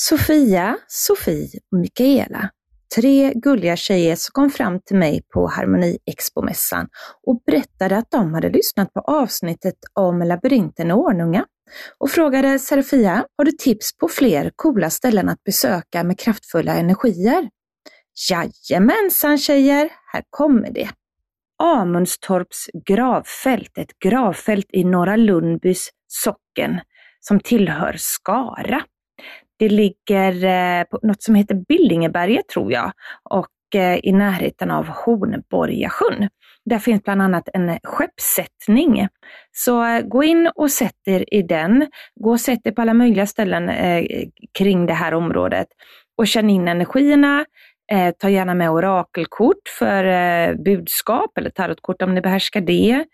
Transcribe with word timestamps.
Sofia, 0.00 0.78
Sofie 0.88 1.60
och 1.72 1.78
Mikaela. 1.78 2.50
Tre 2.94 3.32
gulliga 3.34 3.76
tjejer 3.76 4.16
som 4.16 4.32
kom 4.32 4.50
fram 4.50 4.80
till 4.80 4.96
mig 4.96 5.22
på 5.34 5.46
Harmoni 5.46 5.98
Expo-mässan 6.06 6.88
och 7.26 7.42
berättade 7.46 7.96
att 7.96 8.10
de 8.10 8.34
hade 8.34 8.50
lyssnat 8.50 8.92
på 8.92 9.00
avsnittet 9.00 9.74
om 9.94 10.18
labyrinten 10.18 10.90
och 10.90 10.98
Ornunga 10.98 11.46
och 11.98 12.10
frågade 12.10 12.58
Serafia, 12.58 13.24
har 13.38 13.44
du 13.44 13.52
tips 13.52 13.96
på 13.96 14.08
fler 14.08 14.52
coola 14.56 14.90
ställen 14.90 15.28
att 15.28 15.44
besöka 15.44 16.04
med 16.04 16.18
kraftfulla 16.18 16.74
energier? 16.74 17.48
Jajamensan 18.30 19.38
tjejer, 19.38 19.88
här 20.12 20.22
kommer 20.30 20.70
det. 20.70 20.88
Amundstorps 21.62 22.66
gravfält, 22.86 23.78
ett 23.78 23.98
gravfält 24.04 24.66
i 24.72 24.84
Norra 24.84 25.16
Lundbys 25.16 25.88
socken 26.06 26.80
som 27.20 27.40
tillhör 27.40 27.94
Skara. 27.98 28.82
Det 29.58 29.68
ligger 29.68 30.44
eh, 30.44 30.84
på 30.84 30.98
något 31.02 31.22
som 31.22 31.34
heter 31.34 31.54
Billingeberget 31.68 32.48
tror 32.48 32.72
jag 32.72 32.92
och 33.30 33.80
eh, 33.80 33.98
i 34.02 34.12
närheten 34.12 34.70
av 34.70 34.86
Hornborgasjön. 34.86 36.28
Där 36.64 36.78
finns 36.78 37.02
bland 37.02 37.22
annat 37.22 37.48
en 37.54 37.78
skeppssättning. 37.82 39.08
Så 39.52 39.84
eh, 39.84 40.00
gå 40.00 40.24
in 40.24 40.50
och 40.54 40.70
sätt 40.70 41.00
er 41.06 41.34
i 41.34 41.42
den. 41.42 41.86
Gå 42.20 42.30
och 42.30 42.40
sätt 42.40 42.60
er 42.64 42.70
på 42.70 42.82
alla 42.82 42.94
möjliga 42.94 43.26
ställen 43.26 43.70
kring 44.58 44.86
det 44.86 44.92
här 44.92 45.14
området 45.14 45.66
och 46.18 46.26
känn 46.26 46.50
in 46.50 46.68
energierna. 46.68 47.44
ta 48.18 48.28
gärna 48.28 48.54
med 48.54 48.70
orakelkort 48.70 49.68
för 49.78 50.04
budskap 50.54 51.38
eller 51.38 51.50
tarotkort 51.50 52.02
om 52.02 52.14
ni 52.14 52.20
behärskar 52.20 52.60
det. 52.60 53.04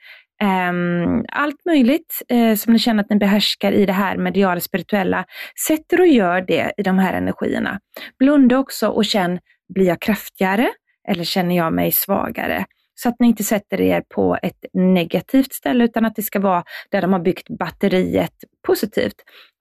Ehm, 0.43 1.25
allt 1.29 1.65
möjligt 1.67 2.23
eh, 2.29 2.55
som 2.55 2.73
ni 2.73 2.79
känner 2.79 3.03
att 3.03 3.11
ni 3.11 3.17
behärskar 3.17 3.73
i 3.73 3.87
det 3.87 3.93
här 3.93 4.17
mediala 4.17 4.61
spirituella. 4.61 5.25
Sätt 5.67 5.93
er 5.93 6.01
och 6.01 6.07
gör 6.07 6.41
det 6.41 6.73
i 6.77 6.83
de 6.83 6.99
här 6.99 7.15
energierna. 7.15 7.81
Blunda 8.19 8.59
också 8.59 8.89
och 8.89 9.05
känn, 9.05 9.39
blir 9.75 9.87
jag 9.87 10.01
kraftigare 10.01 10.71
eller 11.09 11.25
känner 11.25 11.57
jag 11.57 11.73
mig 11.73 11.93
svagare? 11.93 12.65
Så 12.95 13.09
att 13.09 13.17
ni 13.19 13.27
inte 13.27 13.45
sätter 13.45 13.81
er 13.81 14.03
på 14.15 14.39
ett 14.43 14.65
negativt 14.73 15.53
ställe 15.53 15.85
utan 15.85 16.05
att 16.05 16.17
det 16.17 16.23
ska 16.23 16.41
vara 16.41 16.65
där 16.91 17.03
de 17.03 17.12
har 17.12 17.21
byggt 17.21 17.49
batteriet 17.59 18.35
positivt. 18.67 19.15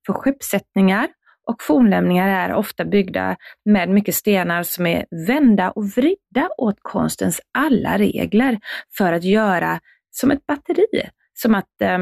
För 0.06 0.14
skeppssättningar 0.14 1.08
och 1.48 1.64
fornlämningar 1.64 2.50
är 2.50 2.54
ofta 2.54 2.86
byggda 2.86 3.36
med 3.66 3.90
mycket 3.90 4.16
stenar 4.16 4.64
som 4.64 4.86
är 4.86 5.06
vända 5.28 5.72
och 5.72 5.86
vridda 5.86 6.50
åt 6.58 6.76
konstens 6.82 7.42
alla 7.54 7.98
regler 7.98 8.60
för 8.98 9.14
att 9.14 9.24
göra 9.24 9.80
som 10.14 10.32
ett 10.32 10.46
batteri. 10.46 11.10
Som 11.34 11.56
att 11.56 11.82
eh, 11.82 11.98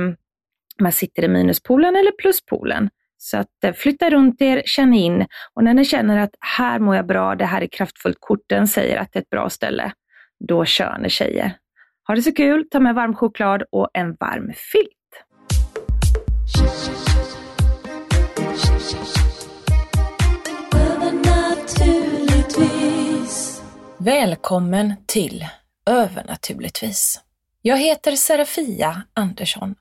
man 0.82 0.92
sitter 0.92 1.24
i 1.24 1.28
minuspolen 1.28 1.96
eller 1.96 2.12
pluspolen. 2.12 2.90
Så 3.18 3.38
att 3.38 3.64
eh, 3.64 3.74
flytta 3.74 4.10
runt 4.10 4.42
er, 4.42 4.64
känn 4.66 4.94
in 4.94 5.26
och 5.54 5.64
när 5.64 5.74
ni 5.74 5.86
känner 5.86 6.18
att 6.18 6.36
här 6.40 6.80
mår 6.80 6.96
jag 6.96 7.08
bra, 7.08 7.36
det 7.36 7.46
här 7.46 7.62
är 7.62 7.68
kraftfullt, 7.68 8.18
korten 8.20 8.68
säger 8.68 8.98
att 8.98 9.14
det 9.14 9.20
är 9.20 9.22
ett 9.22 9.30
bra 9.30 9.50
ställe, 9.50 9.92
då 10.48 10.66
kör 10.66 10.98
ni 10.98 11.10
tjejer. 11.10 11.58
Ha 12.08 12.16
det 12.16 12.22
så 12.22 12.32
kul, 12.32 12.70
ta 12.70 12.80
med 12.80 12.96
varm 12.96 13.16
choklad 13.16 13.64
och 13.72 13.90
en 13.94 14.16
varm 14.20 14.54
filt. 14.56 14.98
Välkommen 23.98 24.94
till 25.08 25.46
Övernaturligtvis. 25.86 27.31
Jag 27.64 27.78
heter 27.78 28.16
Serafia 28.16 29.02
Andersson 29.14 29.76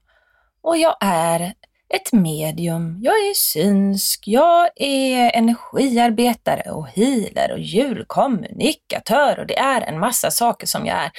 och 0.63 0.77
jag 0.77 0.97
är 1.01 1.55
ett 1.95 2.13
medium. 2.13 2.99
Jag 3.03 3.15
är 3.15 3.35
synsk, 3.35 4.23
jag 4.27 4.69
är 4.77 5.37
energiarbetare 5.37 6.71
och 6.71 6.89
healer 6.89 7.53
och 7.53 7.59
julkommunikatör 7.59 9.39
och 9.39 9.47
det 9.47 9.59
är 9.59 9.81
en 9.81 9.99
massa 9.99 10.31
saker 10.31 10.67
som 10.67 10.87
jag 10.87 10.99
är. 10.99 11.11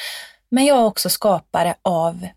Men 0.52 0.66
jag 0.66 0.78
är 0.78 0.84
också 0.84 1.10
skapare 1.10 1.76
av 1.82 2.28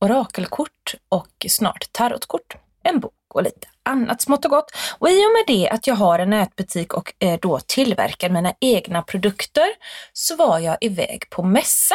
orakelkort 0.00 0.94
och 1.08 1.46
snart 1.48 1.92
tarotkort, 1.92 2.56
en 2.82 3.00
bok 3.00 3.12
och 3.34 3.42
lite 3.42 3.68
annat 3.82 4.22
smått 4.22 4.44
och 4.44 4.50
gott. 4.50 4.70
Och 4.98 5.10
i 5.10 5.18
och 5.18 5.32
med 5.32 5.56
det 5.56 5.68
att 5.68 5.86
jag 5.86 5.94
har 5.94 6.18
en 6.18 6.30
nätbutik 6.30 6.94
och 6.94 7.14
eh, 7.18 7.38
då 7.42 7.60
tillverkar 7.66 8.30
mina 8.30 8.54
egna 8.60 9.02
produkter 9.02 9.66
så 10.12 10.36
var 10.36 10.58
jag 10.58 10.76
iväg 10.80 11.30
på 11.30 11.42
mässa 11.42 11.94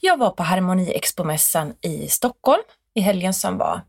jag 0.00 0.16
var 0.16 0.30
på 0.30 0.42
Harmoni 0.42 0.92
Expo-mässan 0.92 1.74
i 1.80 2.08
Stockholm 2.08 2.62
i 2.94 3.00
helgen 3.00 3.34
som 3.34 3.58
var 3.58 3.80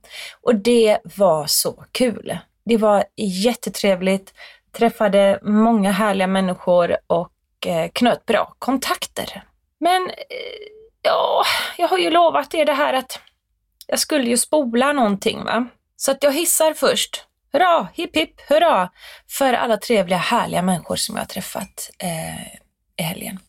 och 0.42 0.56
det 0.56 0.98
var 1.18 1.48
så 1.48 1.84
kul. 1.92 2.38
Det 2.66 2.78
var 2.78 3.04
jättetrevligt, 3.16 4.34
träffade 4.72 5.40
många 5.42 5.92
härliga 5.92 6.28
människor 6.28 6.98
och 7.08 7.32
eh, 7.66 7.90
knöt 7.94 8.26
bra 8.26 8.56
kontakter. 8.60 9.44
Men 9.80 10.10
eh, 10.10 10.16
ja, 11.02 11.44
jag 11.78 11.88
har 11.88 11.98
ju 11.98 12.10
lovat 12.10 12.54
er 12.54 12.66
det 12.66 12.74
här 12.74 12.94
att 12.94 13.20
jag 13.88 14.00
skulle 14.00 14.30
ju 14.30 14.38
spola 14.38 14.94
någonting 14.94 15.44
va. 15.44 15.68
Så 15.96 16.12
att 16.12 16.24
jag 16.24 16.34
hissar 16.34 16.74
först. 16.74 17.26
Hurra, 17.54 17.88
hipp 17.94 18.16
hipp, 18.16 18.42
hurra 18.50 18.90
för 19.28 19.54
alla 19.54 19.78
trevliga 19.78 20.18
härliga 20.18 20.62
människor 20.62 20.96
som 20.96 21.16
jag 21.16 21.22
har 21.22 21.28
träffat 21.28 21.90
eh, 22.00 22.58
i 22.98 23.04
helgen. 23.04 23.40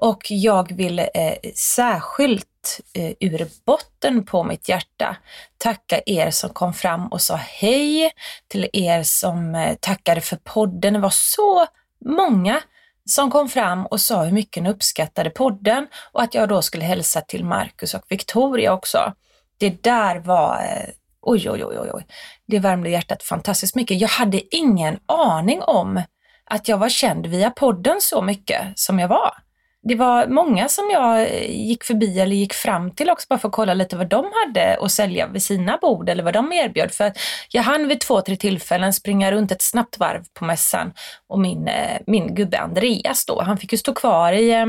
Och 0.00 0.30
jag 0.30 0.72
vill 0.72 0.98
eh, 0.98 1.06
särskilt 1.54 2.80
eh, 2.94 3.12
ur 3.20 3.48
botten 3.66 4.24
på 4.24 4.44
mitt 4.44 4.68
hjärta 4.68 5.16
tacka 5.58 6.00
er 6.06 6.30
som 6.30 6.50
kom 6.50 6.74
fram 6.74 7.06
och 7.06 7.20
sa 7.20 7.36
hej, 7.36 8.12
till 8.48 8.68
er 8.72 9.02
som 9.02 9.54
eh, 9.54 9.74
tackade 9.80 10.20
för 10.20 10.36
podden. 10.36 10.92
Det 10.92 10.98
var 10.98 11.10
så 11.10 11.66
många 12.04 12.60
som 13.04 13.30
kom 13.30 13.48
fram 13.48 13.86
och 13.86 14.00
sa 14.00 14.24
hur 14.24 14.32
mycket 14.32 14.62
ni 14.62 14.70
uppskattade 14.70 15.30
podden 15.30 15.86
och 16.12 16.22
att 16.22 16.34
jag 16.34 16.48
då 16.48 16.62
skulle 16.62 16.84
hälsa 16.84 17.20
till 17.20 17.44
Marcus 17.44 17.94
och 17.94 18.04
Victoria 18.08 18.72
också. 18.72 19.12
Det 19.58 19.82
där 19.82 20.18
var, 20.18 20.56
eh, 20.56 20.88
oj, 21.22 21.50
oj, 21.50 21.64
oj, 21.64 21.90
oj, 21.92 22.06
det 22.46 22.58
värmde 22.58 22.90
hjärtat 22.90 23.22
fantastiskt 23.22 23.74
mycket. 23.74 24.00
Jag 24.00 24.08
hade 24.08 24.56
ingen 24.56 24.98
aning 25.06 25.62
om 25.62 26.02
att 26.44 26.68
jag 26.68 26.78
var 26.78 26.88
känd 26.88 27.26
via 27.26 27.50
podden 27.50 27.96
så 28.00 28.22
mycket 28.22 28.78
som 28.78 28.98
jag 28.98 29.08
var 29.08 29.49
det 29.82 29.94
var 29.94 30.26
många 30.26 30.68
som 30.68 30.90
jag 30.90 31.44
gick 31.48 31.84
förbi 31.84 32.20
eller 32.20 32.36
gick 32.36 32.54
fram 32.54 32.90
till 32.90 33.10
också 33.10 33.26
bara 33.28 33.38
för 33.38 33.48
att 33.48 33.54
kolla 33.54 33.74
lite 33.74 33.96
vad 33.96 34.08
de 34.08 34.30
hade 34.44 34.78
att 34.80 34.92
sälja 34.92 35.26
vid 35.26 35.42
sina 35.42 35.76
bord 35.76 36.08
eller 36.08 36.22
vad 36.22 36.34
de 36.34 36.52
erbjöd. 36.52 36.92
För 36.92 37.12
jag 37.50 37.62
hann 37.62 37.88
vid 37.88 38.00
två, 38.00 38.20
tre 38.20 38.36
tillfällen 38.36 38.92
springa 38.92 39.32
runt 39.32 39.52
ett 39.52 39.62
snabbt 39.62 39.98
varv 39.98 40.24
på 40.34 40.44
mässan 40.44 40.92
och 41.28 41.38
min, 41.38 41.68
eh, 41.68 41.98
min 42.06 42.34
gubbe 42.34 42.58
Andreas 42.58 43.26
då, 43.26 43.42
han 43.42 43.58
fick 43.58 43.72
ju 43.72 43.78
stå 43.78 43.94
kvar 43.94 44.32
i 44.32 44.50
eh, 44.50 44.66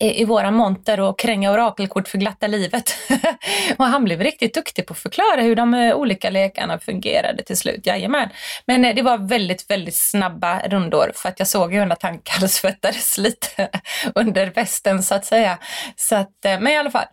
i 0.00 0.24
våra 0.24 0.50
monter 0.50 1.00
och 1.00 1.18
kränga 1.18 1.52
orakelkort 1.52 2.08
för 2.08 2.18
glatta 2.18 2.46
livet. 2.46 2.94
och 3.78 3.84
han 3.84 4.04
blev 4.04 4.20
riktigt 4.20 4.54
duktig 4.54 4.86
på 4.86 4.92
att 4.92 4.98
förklara 4.98 5.40
hur 5.40 5.56
de 5.56 5.74
eh, 5.74 5.96
olika 5.96 6.30
lekarna 6.30 6.78
fungerade 6.78 7.42
till 7.42 7.56
slut. 7.56 7.86
Jajamän. 7.86 8.28
Men 8.66 8.84
eh, 8.84 8.94
det 8.94 9.02
var 9.02 9.18
väldigt, 9.18 9.70
väldigt 9.70 9.96
snabba 9.96 10.60
rundor 10.68 11.12
för 11.14 11.28
att 11.28 11.38
jag 11.38 11.48
såg 11.48 11.74
ju 11.74 11.80
att 11.80 12.02
han 12.02 12.18
kallsvettades 12.24 13.18
lite 13.18 13.68
under 14.14 14.46
västen 14.46 15.02
så 15.02 15.14
att 15.14 15.24
säga. 15.24 15.58
Så 15.96 16.16
att, 16.16 16.44
eh, 16.44 16.60
men 16.60 16.68
i 16.68 16.76
alla 16.76 16.90
fall, 16.90 17.06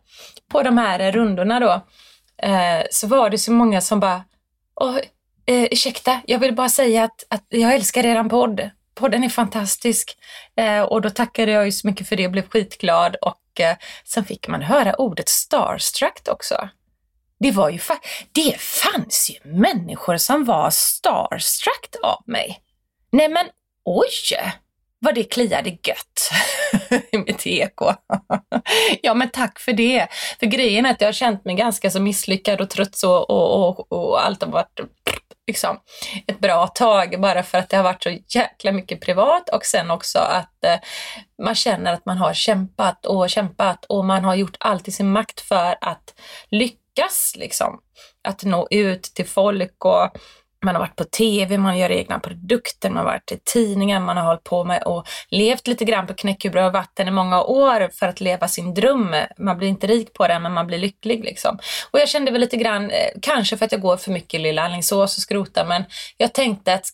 på 0.52 0.64
de 0.64 0.78
här 0.78 1.12
rundorna 1.12 1.60
då 1.60 1.86
så 2.92 3.08
var 3.08 3.30
det 3.30 3.38
så 3.38 3.52
många 3.52 3.82
som 3.82 4.00
bara 4.00 4.24
Åh, 4.82 4.98
eh, 5.46 5.68
ursäkta, 5.72 6.22
jag 6.26 6.40
vill 6.40 6.56
bara 6.56 6.70
säga 6.70 7.04
att, 7.04 7.24
att 7.30 7.46
jag 7.50 7.74
älskar 7.74 8.06
eran 8.06 8.30
podd 8.30 8.70
podden 8.98 9.24
är 9.24 9.30
fantastisk. 9.30 10.18
Eh, 10.58 10.82
och 10.82 11.02
då 11.02 11.10
tackade 11.10 11.52
jag 11.52 11.66
ju 11.66 11.72
så 11.72 11.88
mycket 11.88 12.10
för 12.10 12.16
det 12.16 12.26
och 12.26 12.32
blev 12.32 12.50
skitglad 12.50 13.16
och 13.16 13.60
eh, 13.60 13.78
sen 14.04 14.26
fick 14.26 14.48
man 14.48 14.62
höra 14.62 14.96
ordet 14.96 15.30
starstruck 15.30 16.28
också. 16.28 16.70
det 17.40 17.52
var 17.52 17.70
ju 17.70 17.80
det 18.32 18.62
fanns 18.62 19.30
ju 19.30 19.52
människor 19.52 20.18
som 20.18 20.46
var 20.46 20.70
starstruck 20.70 21.96
av 22.04 22.24
mig. 22.26 22.60
Nej 23.12 23.30
men 23.30 23.46
oj, 23.86 24.54
vad 25.00 25.16
det 25.16 25.24
kliade 25.24 25.70
gött 25.70 26.32
i 27.12 27.18
mitt 27.18 27.48
eko. 27.48 27.94
ja 29.02 29.14
men 29.14 29.30
tack 29.30 29.60
för 29.60 29.74
det. 29.74 30.08
För 30.40 30.46
grejen 30.46 30.86
är 30.86 30.92
att 30.92 31.02
jag 31.02 31.08
har 31.08 31.14
känt 31.14 31.46
mig 31.46 31.56
ganska 31.56 31.92
så 31.92 32.00
misslyckad 32.00 32.62
och 32.62 32.70
trött 32.70 32.96
så 32.96 33.18
och, 33.18 33.70
och, 33.70 33.92
och 33.92 34.26
allt 34.26 34.44
har 34.44 34.52
varit 34.52 34.80
liksom, 35.48 35.80
ett 36.28 36.40
bra 36.40 36.68
tag 36.68 37.22
bara 37.22 37.44
för 37.44 37.58
att 37.58 37.70
det 37.70 37.78
har 37.78 37.84
varit 37.84 38.04
så 38.04 38.18
jäkla 38.28 38.72
mycket 38.72 39.02
privat 39.02 39.50
och 39.50 39.66
sen 39.66 39.92
också 39.92 40.20
att 40.20 40.64
eh, 40.64 40.80
man 41.44 41.56
känner 41.56 41.94
att 41.94 42.06
man 42.06 42.18
har 42.18 42.34
kämpat 42.34 43.06
och 43.06 43.30
kämpat 43.30 43.86
och 43.86 44.06
man 44.06 44.24
har 44.24 44.36
gjort 44.36 44.58
allt 44.60 44.88
i 44.88 44.92
sin 44.92 45.12
makt 45.12 45.42
för 45.42 45.76
att 45.82 46.14
lyckas 46.52 47.34
liksom. 47.36 47.80
Att 48.24 48.44
nå 48.44 48.68
ut 48.72 49.04
till 49.04 49.28
folk 49.28 49.86
och 49.86 50.18
man 50.66 50.76
har 50.76 50.80
varit 50.80 50.96
på 50.96 51.04
TV, 51.04 51.58
man 51.58 51.78
gör 51.78 51.92
egna 51.92 52.20
produkter, 52.20 52.90
man 52.90 52.98
har 52.98 53.12
varit 53.12 53.32
i 53.32 53.40
tidningar, 53.46 54.00
man 54.00 54.18
har 54.18 54.24
hållit 54.24 54.44
på 54.44 54.64
med 54.64 54.84
och 54.84 55.08
levt 55.30 55.68
lite 55.68 55.86
grann 55.86 56.08
på 56.08 56.14
knäckebröd 56.14 56.66
och 56.66 56.74
vatten 56.74 57.08
i 57.08 57.12
många 57.12 57.44
år 57.44 57.90
för 57.94 58.08
att 58.08 58.22
leva 58.22 58.48
sin 58.48 58.74
dröm. 58.74 59.16
Man 59.38 59.58
blir 59.58 59.68
inte 59.68 59.88
rik 59.88 60.14
på 60.14 60.28
det, 60.28 60.40
men 60.40 60.54
man 60.54 60.68
blir 60.68 60.78
lycklig 60.78 61.24
liksom. 61.24 61.60
Och 61.92 62.00
jag 62.00 62.10
kände 62.10 62.32
väl 62.32 62.42
lite 62.42 62.58
grann, 62.58 62.92
eh, 62.92 63.10
kanske 63.22 63.58
för 63.58 63.66
att 63.66 63.72
jag 63.72 63.82
går 63.82 63.98
för 63.98 64.12
mycket 64.12 64.34
i 64.34 64.44
Lilla 64.44 64.64
Alingsås 64.64 65.18
och 65.18 65.22
skrotar, 65.22 65.66
men 65.66 65.86
jag 66.18 66.34
tänkte 66.34 66.74
att 66.74 66.86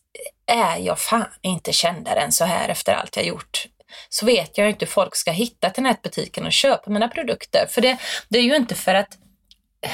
är 0.52 0.78
jag 0.78 1.00
fan 1.00 1.26
inte 1.42 1.72
kändare 1.72 2.20
än 2.20 2.32
så 2.32 2.46
här 2.46 2.70
efter 2.70 2.94
allt 2.94 3.16
jag 3.16 3.26
gjort? 3.26 3.68
så 4.10 4.26
vet 4.26 4.58
jag 4.58 4.70
inte 4.70 4.86
hur 4.86 4.92
folk 4.92 5.16
ska 5.16 5.32
hitta 5.32 5.70
till 5.70 5.84
nätbutiken 5.84 6.46
och 6.46 6.52
köpa 6.52 6.90
mina 6.90 7.08
produkter. 7.08 7.68
För 7.70 7.82
det, 7.82 7.98
det 8.30 8.38
är 8.38 8.44
ju 8.44 8.56
inte 8.56 8.76
för 8.76 8.96
att 8.96 9.18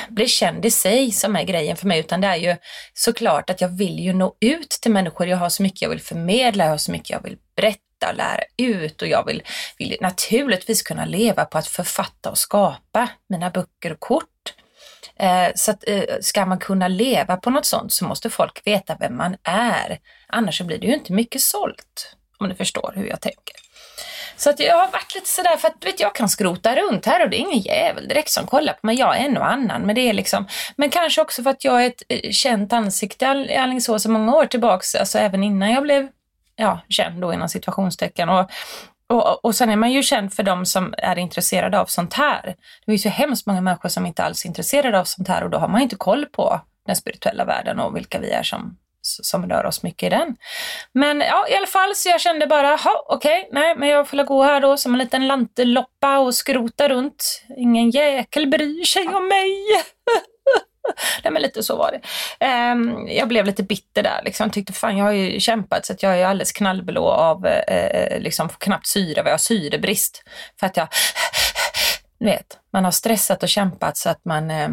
bli 0.10 0.28
känd 0.28 0.66
i 0.66 0.72
sig 0.72 1.12
som 1.12 1.36
är 1.36 1.44
grejen 1.44 1.78
för 1.78 1.88
mig, 1.88 2.00
utan 2.00 2.22
det 2.22 2.28
är 2.28 2.36
ju 2.36 2.56
såklart 2.94 3.50
att 3.50 3.62
jag 3.62 3.78
vill 3.78 4.00
ju 4.00 4.14
nå 4.14 4.36
ut 4.40 4.70
till 4.70 4.92
människor. 4.92 5.28
Jag 5.28 5.38
har 5.38 5.50
så 5.50 5.64
mycket 5.64 5.82
jag 5.82 5.90
vill 5.90 6.02
förmedla, 6.02 6.64
jag 6.64 6.72
har 6.72 6.78
så 6.78 6.92
mycket 6.92 7.10
jag 7.10 7.24
vill 7.24 7.38
berätta 7.56 8.10
och 8.10 8.16
lära 8.16 8.44
ut 8.58 9.02
och 9.02 9.08
jag 9.08 9.26
vill, 9.26 9.44
vill 9.78 9.98
naturligtvis 10.02 10.82
kunna 10.82 11.06
leva 11.06 11.46
på 11.46 11.58
att 11.58 11.68
författa 11.68 12.30
och 12.30 12.38
skapa 12.38 13.10
mina 13.30 13.50
böcker 13.50 13.92
och 13.92 14.00
kort. 14.00 14.26
Eh, 15.16 15.48
så 15.56 15.72
att, 15.72 15.84
eh, 15.88 16.04
ska 16.22 16.46
man 16.46 16.60
kunna 16.60 16.88
leva 16.88 17.38
på 17.38 17.50
något 17.50 17.66
sånt 17.66 17.94
så 17.94 18.06
måste 18.06 18.30
folk 18.30 18.68
veta 18.68 18.98
vem 19.00 19.18
man 19.18 19.36
är. 19.44 20.00
Annars 20.28 20.62
blir 20.62 20.78
det 20.78 20.88
ju 20.88 20.94
inte 20.94 21.14
mycket 21.14 21.42
sålt, 21.42 22.16
om 22.38 22.50
du 22.50 22.56
förstår 22.56 22.94
hur 22.96 23.06
jag 23.06 23.22
tänker. 23.22 23.69
Så 24.40 24.50
att 24.50 24.60
jag 24.60 24.78
har 24.78 24.92
varit 24.92 25.16
lite 25.16 25.28
sådär, 25.28 25.58
för 25.58 25.68
att 25.68 25.86
vet, 25.86 26.00
jag 26.00 26.16
kan 26.16 26.30
skrota 26.30 26.76
runt 26.76 27.06
här 27.06 27.24
och 27.24 27.30
det 27.30 27.38
är 27.38 27.40
ingen 27.40 27.60
jävel 27.60 28.08
direkt 28.08 28.30
som 28.30 28.48
kollar 28.48 28.74
på 28.74 28.86
mig. 28.86 28.96
Jag 28.96 29.18
är 29.18 29.26
en 29.26 29.38
och 29.38 29.52
annan, 29.52 29.82
men 29.82 29.96
det 29.96 30.02
är 30.02 30.14
liksom, 30.14 30.48
men 30.76 30.90
kanske 30.90 31.22
också 31.22 31.44
för 31.44 31.50
att 31.50 31.64
jag 31.64 31.84
är 31.84 31.88
ett 31.88 32.04
eh, 32.10 32.32
känt 32.32 32.74
ansikte 32.74 33.26
i 33.26 33.56
Alingsås 33.56 34.04
så 34.04 34.12
många 34.12 34.36
år 34.36 34.46
tillbaks, 34.46 34.96
alltså 34.96 35.18
även 35.18 35.44
innan 35.44 35.72
jag 35.72 35.84
blev 35.84 36.08
ja, 36.56 36.80
känd 36.90 37.22
då 37.22 37.34
inom 37.34 37.50
situationstecken. 37.50 38.30
Och, 38.30 38.52
och, 39.08 39.46
och 39.46 39.56
sen 39.56 39.70
är 39.70 39.76
man 39.76 39.92
ju 39.92 40.04
känd 40.04 40.34
för 40.34 40.44
de 40.44 40.66
som 40.66 40.94
är 40.98 41.20
intresserade 41.20 41.80
av 41.80 41.86
sånt 41.86 42.14
här. 42.14 42.56
Det 42.86 42.92
finns 42.92 43.06
ju 43.06 43.10
hemskt 43.10 43.46
många 43.46 43.62
människor 43.62 43.90
som 43.90 44.06
inte 44.06 44.24
alls 44.24 44.46
är 44.46 44.48
intresserade 44.50 45.00
av 45.00 45.04
sånt 45.04 45.28
här 45.28 45.44
och 45.44 45.50
då 45.50 45.58
har 45.58 45.68
man 45.68 45.82
inte 45.82 45.96
koll 45.96 46.26
på 46.26 46.62
den 46.86 46.96
spirituella 46.96 47.46
världen 47.46 47.80
och 47.80 47.96
vilka 47.96 48.20
vi 48.20 48.32
är 48.32 48.44
som 48.44 48.78
som 49.02 49.50
rör 49.50 49.66
oss 49.66 49.84
mycket 49.84 50.08
i 50.08 50.10
den. 50.10 50.36
Men 50.94 51.20
ja, 51.20 51.48
i 51.50 51.56
alla 51.56 51.68
fall 51.68 51.96
så 51.96 52.10
jag 52.10 52.22
kände 52.22 52.48
bara, 52.48 52.76
ha 52.76 53.06
okej, 53.08 53.40
okay, 53.40 53.62
nej, 53.62 53.76
men 53.76 53.90
jag 53.90 54.08
får 54.08 54.24
gå 54.24 54.44
här 54.44 54.62
då 54.62 54.78
som 54.78 54.94
en 54.94 55.00
liten 55.00 55.28
lanteloppa 55.28 56.20
och 56.20 56.36
skrota 56.36 56.90
runt. 56.90 57.44
Ingen 57.58 57.90
jäkel 57.90 58.48
bryr 58.48 58.84
sig 58.84 59.08
om 59.08 59.28
mig. 59.28 59.66
Nej 61.24 61.34
men 61.34 61.42
lite 61.42 61.64
så 61.64 61.78
var 61.78 61.92
det. 61.92 61.98
Um, 62.72 63.08
jag 63.08 63.28
blev 63.28 63.46
lite 63.46 63.64
bitter 63.64 64.04
där 64.04 64.22
liksom. 64.26 64.50
Tyckte 64.50 64.74
fan 64.74 64.98
jag 64.98 65.06
har 65.06 65.12
ju 65.12 65.40
kämpat 65.40 65.86
så 65.86 65.94
att 65.94 66.04
jag 66.04 66.20
är 66.20 66.26
alldeles 66.26 66.52
knallblå 66.52 67.10
av 67.10 67.46
uh, 67.46 68.20
liksom 68.20 68.50
knappt 68.50 68.88
syre, 68.88 69.22
vad 69.22 69.28
jag 69.28 69.34
har 69.34 69.38
syrebrist. 69.38 70.24
För 70.60 70.68
att 70.68 70.78
jag, 70.78 70.88
du 72.20 72.26
vet, 72.26 72.58
man 72.74 72.86
har 72.86 72.92
stressat 72.92 73.44
och 73.44 73.50
kämpat 73.50 73.98
så 73.98 74.10
att 74.10 74.26
man, 74.26 74.52
uh, 74.52 74.70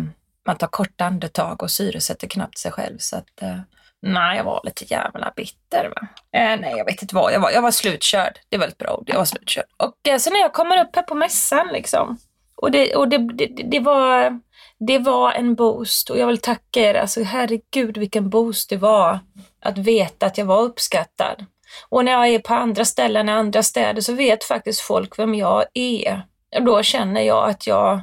man 0.47 0.57
tar 0.57 0.67
korta 0.67 1.05
andetag 1.05 1.63
och 1.63 1.71
syresätter 1.71 2.29
knappt 2.29 2.59
sig 2.59 2.73
själv. 2.73 2.99
Så 2.99 3.17
att, 3.17 3.43
uh, 3.43 3.61
Nej, 4.07 4.37
jag 4.37 4.45
var 4.45 4.61
lite 4.65 4.85
jävla 4.85 5.33
bitter. 5.37 5.93
Va? 5.97 6.09
Eh, 6.39 6.61
nej, 6.61 6.75
jag 6.77 6.85
vet 6.85 7.03
inte 7.03 7.15
vad. 7.15 7.33
Jag 7.33 7.41
var, 7.41 7.51
jag 7.51 7.63
var 7.63 7.71
slutkörd. 7.71 8.39
Det 8.49 8.57
är 8.57 8.61
väldigt 8.61 8.79
bra 8.79 8.95
ord. 8.95 9.05
Jag 9.07 9.17
var 9.17 9.25
slutkörd. 9.25 9.65
Och 9.77 10.09
eh, 10.09 10.19
sen 10.19 10.33
när 10.33 10.41
jag 10.41 10.53
kommer 10.53 10.85
upp 10.85 10.97
här 10.97 11.03
på 11.03 11.15
mässan 11.15 11.69
liksom. 11.73 12.19
Och, 12.57 12.71
det, 12.71 12.95
och 12.95 13.09
det, 13.09 13.19
det, 13.19 13.47
det, 13.47 13.81
var, 13.81 14.41
det 14.79 14.99
var 14.99 15.33
en 15.33 15.55
boost 15.55 16.11
och 16.11 16.19
jag 16.19 16.27
vill 16.27 16.39
tacka 16.39 16.81
er. 16.81 16.95
Alltså 16.95 17.23
herregud 17.23 17.99
vilken 17.99 18.31
boost 18.31 18.71
det 18.71 18.77
var 18.77 19.19
att 19.61 19.79
veta 19.79 20.27
att 20.27 20.39
jag 20.39 20.47
var 20.47 20.63
uppskattad. 20.63 21.45
Och 21.89 22.05
när 22.05 22.13
jag 22.13 22.29
är 22.29 22.39
på 22.39 22.55
andra 22.55 22.85
ställen 22.85 23.29
i 23.29 23.33
andra 23.33 23.63
städer 23.63 24.01
så 24.01 24.13
vet 24.13 24.45
faktiskt 24.45 24.81
folk 24.81 25.19
vem 25.19 25.35
jag 25.35 25.65
är. 25.75 26.23
Och 26.57 26.63
då 26.63 26.83
känner 26.83 27.21
jag 27.21 27.51
att 27.51 27.67
jag 27.67 28.01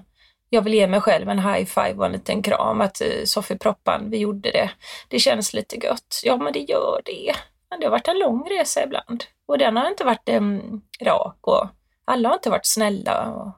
jag 0.53 0.61
vill 0.61 0.73
ge 0.73 0.88
mig 0.88 1.01
själv 1.01 1.29
en 1.29 1.39
high 1.39 1.65
five 1.65 1.94
och 1.94 2.05
en 2.05 2.11
liten 2.11 2.41
kram 2.41 2.81
att 2.81 3.01
eh, 3.01 3.23
Sofie 3.25 3.57
Proppan, 3.57 4.09
vi 4.09 4.17
gjorde 4.17 4.51
det. 4.51 4.69
Det 5.07 5.19
känns 5.19 5.53
lite 5.53 5.75
gött. 5.75 6.21
Ja, 6.23 6.38
men 6.38 6.53
det 6.53 6.59
gör 6.59 7.01
det. 7.05 7.33
Men 7.69 7.79
det 7.79 7.85
har 7.85 7.91
varit 7.91 8.07
en 8.07 8.19
lång 8.19 8.50
resa 8.50 8.83
ibland 8.83 9.23
och 9.47 9.57
den 9.57 9.77
har 9.77 9.88
inte 9.88 10.03
varit 10.03 10.29
um, 10.29 10.81
rak 11.01 11.38
och 11.41 11.67
alla 12.05 12.29
har 12.29 12.35
inte 12.35 12.50
varit 12.50 12.65
snälla. 12.65 13.31
Och 13.31 13.51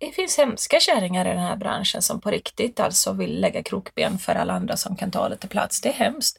det 0.00 0.12
finns 0.12 0.38
hemska 0.38 0.80
kärringar 0.80 1.26
i 1.26 1.28
den 1.28 1.38
här 1.38 1.56
branschen 1.56 2.02
som 2.02 2.20
på 2.20 2.30
riktigt 2.30 2.80
alltså 2.80 3.12
vill 3.12 3.40
lägga 3.40 3.62
krokben 3.62 4.18
för 4.18 4.34
alla 4.34 4.52
andra 4.52 4.76
som 4.76 4.96
kan 4.96 5.10
ta 5.10 5.28
lite 5.28 5.48
plats. 5.48 5.80
Det 5.80 5.88
är 5.88 5.92
hemskt. 5.92 6.38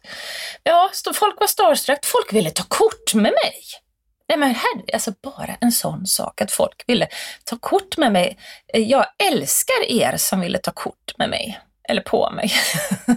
Ja, 0.63 0.89
folk 1.13 1.39
var 1.39 1.47
starstruck. 1.47 2.05
Folk 2.05 2.33
ville 2.33 2.49
ta 2.49 2.63
kort 2.67 3.13
med 3.13 3.33
mig. 3.43 3.53
Nej 4.29 4.37
men 4.37 4.55
herre, 4.55 4.83
alltså 4.93 5.13
bara 5.23 5.55
en 5.61 5.71
sån 5.71 6.07
sak 6.07 6.41
att 6.41 6.51
folk 6.51 6.83
ville 6.87 7.07
ta 7.43 7.57
kort 7.57 7.97
med 7.97 8.11
mig. 8.11 8.37
Eh, 8.73 8.81
jag 8.81 9.05
älskar 9.31 9.91
er 9.91 10.17
som 10.17 10.39
ville 10.39 10.57
ta 10.57 10.71
kort 10.71 11.17
med 11.17 11.29
mig, 11.29 11.59
eller 11.89 12.01
på 12.01 12.31
mig. 12.31 12.51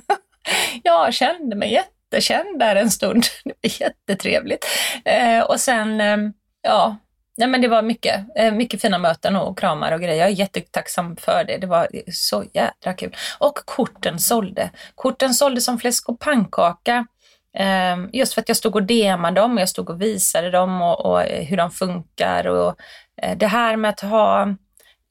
jag 0.83 1.15
kände 1.15 1.57
mig 1.57 1.73
jättekänd 1.73 2.59
där 2.59 2.77
en 2.77 2.91
stund. 2.91 3.25
Det 3.45 3.55
var 3.63 3.81
jättetrevligt. 3.81 4.67
Eh, 5.05 5.41
och 5.41 5.61
sen, 5.61 6.01
eh, 6.01 6.17
ja, 6.63 6.97
Nej, 7.37 7.49
men 7.49 7.61
det 7.61 7.69
var 7.69 7.83
mycket, 7.83 8.25
eh, 8.37 8.53
mycket 8.53 8.83
fina 8.83 8.99
möten 8.99 9.37
och 9.37 9.59
kramar 9.59 9.93
och 9.93 10.01
grejer. 10.01 10.17
Jag 10.17 10.29
är 10.29 10.35
jättetacksam 10.35 11.17
för 11.17 11.45
det. 11.45 11.59
Det 11.59 11.67
var 11.67 11.89
så 12.13 12.45
jädra 12.53 12.93
kul. 12.95 13.17
Och 13.39 13.59
korten 13.65 14.19
sålde. 14.19 14.71
Korten 14.95 15.35
sålde 15.35 15.61
som 15.61 15.79
fläsk 15.79 16.09
och 16.09 16.21
pannkaka. 16.21 17.07
Ehm, 17.55 18.11
just 18.13 18.35
för 18.35 18.41
att 18.41 18.49
jag 18.49 18.57
stod 18.57 18.77
och 18.77 18.83
demade 18.83 19.41
dem, 19.41 19.59
jag 19.59 19.69
stod 19.69 19.91
och 19.91 20.03
visade 20.03 20.51
dem 20.51 20.83
och, 20.83 21.07
och 21.07 21.23
eh, 21.23 21.45
hur 21.45 21.57
de 21.57 21.71
funkar. 21.71 22.47
Och 22.47 22.75
eh, 23.23 23.37
det 23.37 23.47
här 23.47 23.77
med 23.77 23.89
att 23.89 24.01
ha... 24.01 24.57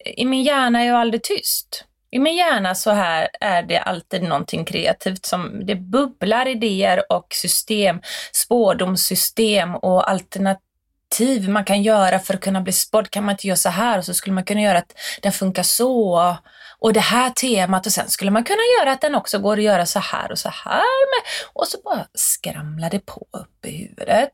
I 0.06 0.26
min 0.26 0.44
hjärna 0.44 0.82
är 0.82 0.88
jag 0.88 1.00
aldrig 1.00 1.24
tyst. 1.24 1.86
I 2.12 2.20
min 2.20 2.36
hjärna 2.36 2.76
så 2.76 2.92
här 2.92 3.30
är 3.40 3.64
det 3.64 3.78
alltid 3.78 4.24
någonting 4.24 4.66
kreativt 4.66 5.26
som 5.26 5.66
det 5.66 5.76
bubblar 5.76 6.48
idéer 6.48 7.12
och 7.12 7.28
system, 7.30 8.02
spårdomssystem 8.34 9.76
och 9.76 10.10
alternativ 10.10 11.50
man 11.50 11.66
kan 11.66 11.84
göra 11.84 12.20
för 12.20 12.34
att 12.34 12.42
kunna 12.42 12.62
bli 12.62 12.74
spådd. 12.74 13.10
Kan 13.10 13.24
man 13.24 13.34
inte 13.34 13.48
göra 13.48 13.58
så 13.58 13.70
här 13.70 13.98
och 13.98 14.06
så 14.06 14.14
skulle 14.14 14.34
man 14.34 14.44
kunna 14.44 14.62
göra 14.62 14.78
att 14.78 14.94
den 15.22 15.32
funkar 15.32 15.64
så 15.64 16.38
och 16.82 16.94
det 16.94 17.00
här 17.00 17.30
temat 17.30 17.86
och 17.86 17.92
sen 17.92 18.10
skulle 18.10 18.32
man 18.32 18.44
kunna 18.44 18.62
göra 18.80 18.92
att 18.92 19.02
den 19.02 19.16
också 19.16 19.40
går 19.40 19.58
att 19.58 19.64
göra 19.64 19.86
så 19.86 20.00
här 20.00 20.32
och 20.32 20.40
så 20.40 20.50
här 20.50 21.16
med. 21.16 21.24
Och 21.54 21.68
så 21.68 21.78
bara 21.84 22.08
skramlar 22.14 22.90
det 22.90 23.06
på 23.06 23.28
upp 23.32 23.66
i 23.66 23.78
huvudet. 23.78 24.30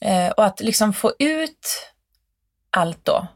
Eh, 0.00 0.28
och 0.28 0.44
att 0.44 0.60
liksom 0.60 0.92
få 0.92 1.12
ut 1.18 1.90
allt 2.70 3.04
då 3.04 3.26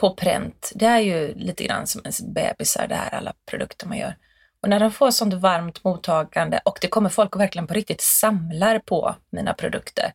på 0.00 0.14
pränt, 0.14 0.72
det 0.74 0.86
är 0.86 0.98
ju 0.98 1.34
lite 1.34 1.64
grann 1.64 1.86
som 1.86 2.00
ens 2.00 2.20
bebisar 2.20 2.86
det 2.88 2.94
här, 2.94 3.14
alla 3.14 3.32
produkter 3.50 3.86
man 3.86 3.98
gör. 3.98 4.16
Och 4.62 4.68
när 4.68 4.80
de 4.80 4.92
får 4.92 5.10
sånt 5.10 5.34
varmt 5.34 5.84
mottagande 5.84 6.60
och 6.64 6.78
det 6.80 6.88
kommer 6.88 7.08
folk 7.08 7.34
och 7.34 7.40
verkligen 7.40 7.66
på 7.66 7.74
riktigt 7.74 8.00
samlar 8.00 8.78
på 8.78 9.16
mina 9.32 9.54
produkter, 9.54 10.12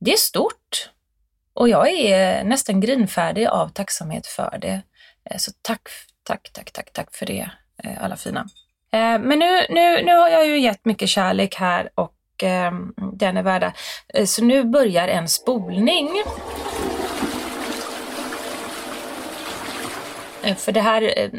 det 0.00 0.12
är 0.12 0.16
stort. 0.16 0.90
Och 1.54 1.68
jag 1.68 1.88
är 1.90 2.44
nästan 2.44 2.80
grinfärdig 2.80 3.46
av 3.46 3.68
tacksamhet 3.68 4.26
för 4.26 4.58
det. 4.60 4.82
Eh, 5.30 5.36
så 5.36 5.52
tack 5.62 5.88
Tack, 6.28 6.50
tack, 6.52 6.72
tack, 6.72 6.92
tack 6.92 7.16
för 7.16 7.26
det, 7.26 7.50
eh, 7.84 8.04
alla 8.04 8.16
fina. 8.16 8.40
Eh, 8.92 9.18
men 9.18 9.38
nu, 9.38 9.66
nu, 9.68 10.02
nu 10.04 10.16
har 10.16 10.28
jag 10.28 10.46
ju 10.46 10.58
gett 10.58 10.84
mycket 10.84 11.08
kärlek 11.08 11.54
här 11.54 11.90
och 11.94 12.44
eh, 12.44 12.72
den 13.12 13.36
är 13.36 13.42
värda. 13.42 13.72
Eh, 14.14 14.24
så 14.24 14.44
nu 14.44 14.64
börjar 14.64 15.08
en 15.08 15.28
spolning. 15.28 16.08
Eh, 20.42 20.56
för 20.56 20.72
det 20.72 20.80
här 20.80 21.18
eh, 21.18 21.30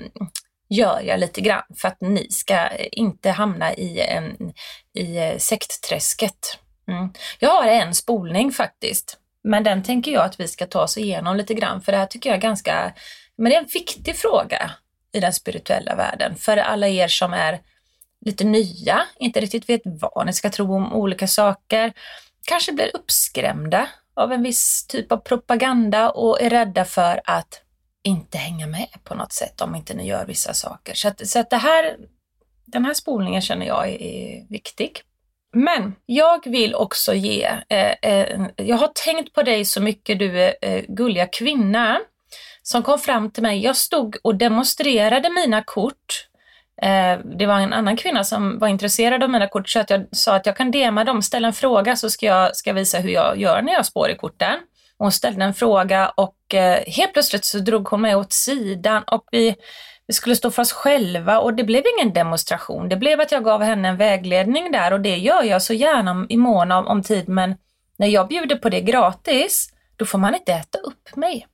gör 0.70 1.02
jag 1.02 1.20
lite 1.20 1.42
grann 1.42 1.64
för 1.78 1.88
att 1.88 2.02
ni 2.02 2.28
ska 2.30 2.70
inte 2.78 3.30
hamna 3.30 3.74
i, 3.74 4.00
en, 4.00 4.54
i 4.94 5.40
sektträsket. 5.40 6.60
Mm. 6.88 7.14
Jag 7.40 7.50
har 7.50 7.66
en 7.66 7.96
spolning 7.96 8.52
faktiskt, 8.52 9.18
men 9.44 9.64
den 9.64 9.84
tänker 9.84 10.12
jag 10.12 10.26
att 10.26 10.40
vi 10.40 10.48
ska 10.48 10.66
ta 10.66 10.82
oss 10.82 10.98
igenom 10.98 11.36
lite 11.36 11.54
grann 11.54 11.82
för 11.82 11.92
det 11.92 11.98
här 11.98 12.06
tycker 12.06 12.30
jag 12.30 12.38
är 12.38 12.42
ganska 12.42 12.94
men 13.40 13.50
det 13.50 13.56
är 13.56 13.62
en 13.62 13.70
viktig 13.74 14.16
fråga 14.16 14.72
i 15.12 15.20
den 15.20 15.34
spirituella 15.34 15.96
världen 15.96 16.36
för 16.36 16.58
alla 16.58 16.88
er 16.88 17.08
som 17.08 17.34
är 17.34 17.60
lite 18.26 18.44
nya, 18.44 19.02
inte 19.20 19.40
riktigt 19.40 19.70
vet 19.70 19.82
vad 19.84 20.26
ni 20.26 20.34
ska 20.34 20.50
tro 20.50 20.76
om 20.76 20.94
olika 20.94 21.28
saker, 21.28 21.94
kanske 22.48 22.72
blir 22.72 22.96
uppskrämda 22.96 23.88
av 24.14 24.32
en 24.32 24.44
viss 24.44 24.88
typ 24.88 25.12
av 25.12 25.18
propaganda 25.18 26.10
och 26.10 26.42
är 26.42 26.50
rädda 26.50 26.86
för 26.86 27.22
att 27.26 27.62
inte 28.04 28.38
hänga 28.38 28.68
med 28.68 28.90
på 29.04 29.16
något 29.16 29.34
sätt 29.34 29.62
om 29.62 29.76
inte 29.76 29.94
ni 29.94 30.08
gör 30.08 30.26
vissa 30.26 30.54
saker. 30.54 30.94
Så 30.94 31.08
att, 31.08 31.28
så 31.28 31.40
att 31.40 31.50
det 31.50 31.58
här, 31.58 31.98
den 32.66 32.86
här 32.86 32.94
spolningen 32.94 33.42
känner 33.42 33.66
jag 33.66 33.90
är, 33.90 34.02
är 34.02 34.46
viktig. 34.50 35.02
Men 35.54 35.96
jag 36.06 36.50
vill 36.50 36.76
också 36.76 37.14
ge, 37.14 37.44
eh, 37.70 37.92
eh, 38.02 38.42
jag 38.56 38.78
har 38.78 38.88
tänkt 38.88 39.34
på 39.34 39.44
dig 39.44 39.66
så 39.66 39.82
mycket 39.82 40.20
du 40.20 40.42
är 40.42 40.56
eh, 40.62 40.84
gulliga 40.88 41.26
kvinna 41.26 42.00
som 42.72 42.84
kom 42.84 43.00
fram 43.00 43.32
till 43.32 43.44
mig. 43.44 43.64
Jag 43.64 43.76
stod 43.76 44.18
och 44.22 44.36
demonstrerade 44.36 45.30
mina 45.30 45.64
kort. 45.64 46.28
Eh, 46.82 47.20
det 47.38 47.46
var 47.46 47.60
en 47.60 47.74
annan 47.74 47.98
kvinna 47.98 48.24
som 48.24 48.60
var 48.60 48.68
intresserad 48.68 49.24
av 49.24 49.30
mina 49.30 49.48
kort 49.48 49.70
så 49.70 49.80
att 49.80 49.90
jag 49.90 50.06
sa 50.12 50.36
att 50.36 50.46
jag 50.46 50.58
kan 50.58 50.72
dema 50.72 51.04
dem, 51.04 51.22
ställa 51.22 51.48
en 51.48 51.54
fråga 51.54 51.96
så 51.96 52.10
ska 52.10 52.26
jag 52.26 52.56
ska 52.56 52.74
visa 52.74 53.00
hur 53.00 53.10
jag 53.10 53.38
gör 53.38 53.62
när 53.62 53.74
jag 53.74 53.86
spår 53.86 54.10
i 54.10 54.16
korten. 54.16 54.60
Hon 54.98 55.12
ställde 55.12 55.46
en 55.46 55.54
fråga 55.54 56.10
och 56.10 56.54
eh, 56.54 56.84
helt 56.88 57.14
plötsligt 57.14 57.46
så 57.46 57.60
drog 57.60 57.88
hon 57.88 58.02
mig 58.02 58.16
åt 58.16 58.34
sidan 58.34 59.04
och 59.04 59.24
vi, 59.32 59.56
vi 60.08 60.14
skulle 60.14 60.36
stå 60.36 60.52
för 60.52 60.62
oss 60.62 60.72
själva 60.72 61.40
och 61.40 61.54
det 61.54 61.64
blev 61.64 61.84
ingen 61.98 62.14
demonstration. 62.14 62.90
Det 62.90 62.98
blev 62.98 63.22
att 63.22 63.32
jag 63.32 63.44
gav 63.44 63.64
henne 63.64 63.88
en 63.88 63.98
vägledning 63.98 64.72
där 64.72 64.94
och 64.94 65.02
det 65.02 65.18
gör 65.18 65.44
jag 65.44 65.62
så 65.62 65.74
gärna 65.74 66.26
i 66.30 66.38
mån 66.38 66.72
om, 66.72 66.88
om 66.88 67.04
tid 67.04 67.30
men 67.30 67.56
när 67.98 68.08
jag 68.08 68.28
bjuder 68.28 68.56
på 68.56 68.70
det 68.70 68.82
gratis, 68.82 69.70
då 69.96 70.06
får 70.06 70.18
man 70.18 70.36
inte 70.36 70.54
äta 70.54 70.78
upp 70.78 71.16
mig 71.16 71.48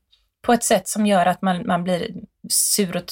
på 0.45 0.53
ett 0.53 0.63
sätt 0.63 0.87
som 0.87 1.05
gör 1.05 1.25
att 1.25 1.41
man, 1.41 1.67
man 1.67 1.83
blir 1.83 2.07
sur 2.49 2.97
och 2.97 3.03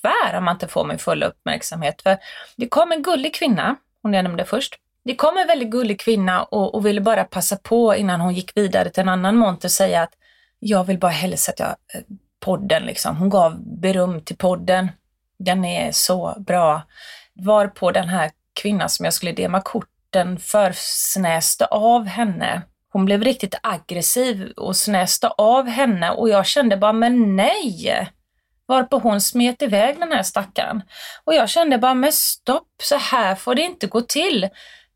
tvär 0.00 0.38
om 0.38 0.44
man 0.44 0.54
inte 0.54 0.68
får 0.68 0.84
min 0.84 0.98
fulla 0.98 1.26
uppmärksamhet. 1.26 2.02
För 2.02 2.18
det 2.56 2.68
kom 2.68 2.92
en 2.92 3.02
gullig 3.02 3.34
kvinna, 3.34 3.76
hon 4.02 4.14
jag 4.14 4.22
nämnde 4.22 4.44
först, 4.44 4.74
det 5.04 5.14
kom 5.14 5.36
en 5.36 5.46
väldigt 5.46 5.70
gullig 5.70 6.00
kvinna 6.00 6.42
och, 6.42 6.74
och, 6.74 6.86
ville 6.86 7.00
bara 7.00 7.24
passa 7.24 7.56
på 7.56 7.96
innan 7.96 8.20
hon 8.20 8.34
gick 8.34 8.56
vidare 8.56 8.90
till 8.90 9.00
en 9.00 9.08
annan 9.08 9.36
monter 9.36 9.68
säga 9.68 10.02
att 10.02 10.12
jag 10.58 10.84
vill 10.84 10.98
bara 10.98 11.12
hälsa 11.12 11.52
att 11.52 11.58
jag, 11.58 11.74
podden 12.40 12.82
liksom, 12.82 13.16
hon 13.16 13.30
gav 13.30 13.56
beröm 13.80 14.20
till 14.20 14.36
podden. 14.36 14.88
Den 15.38 15.64
är 15.64 15.92
så 15.92 16.34
bra. 16.38 16.82
Var 17.34 17.66
på 17.66 17.90
den 17.90 18.08
här 18.08 18.30
kvinnan 18.62 18.88
som 18.88 19.04
jag 19.04 19.14
skulle 19.14 19.32
dema 19.32 19.60
korten 19.60 20.38
försnäste 20.38 21.66
av 21.66 22.06
henne. 22.06 22.62
Hon 22.92 23.04
blev 23.04 23.24
riktigt 23.24 23.54
aggressiv 23.62 24.52
och 24.56 24.76
snäste 24.76 25.28
av 25.28 25.68
henne 25.68 26.10
och 26.10 26.28
jag 26.28 26.46
kände 26.46 26.76
bara, 26.76 26.92
men 26.92 27.36
nej! 27.36 28.10
Varpå 28.66 28.98
hon 28.98 29.20
smet 29.20 29.62
iväg 29.62 29.98
den 29.98 30.12
här 30.12 30.22
stackaren. 30.22 30.82
Och 31.24 31.34
jag 31.34 31.50
kände 31.50 31.78
bara, 31.78 31.94
men 31.94 32.12
stopp, 32.12 32.68
så 32.82 32.96
här 32.96 33.34
får 33.34 33.54
det 33.54 33.62
inte 33.62 33.86
gå 33.86 34.00
till. 34.00 34.48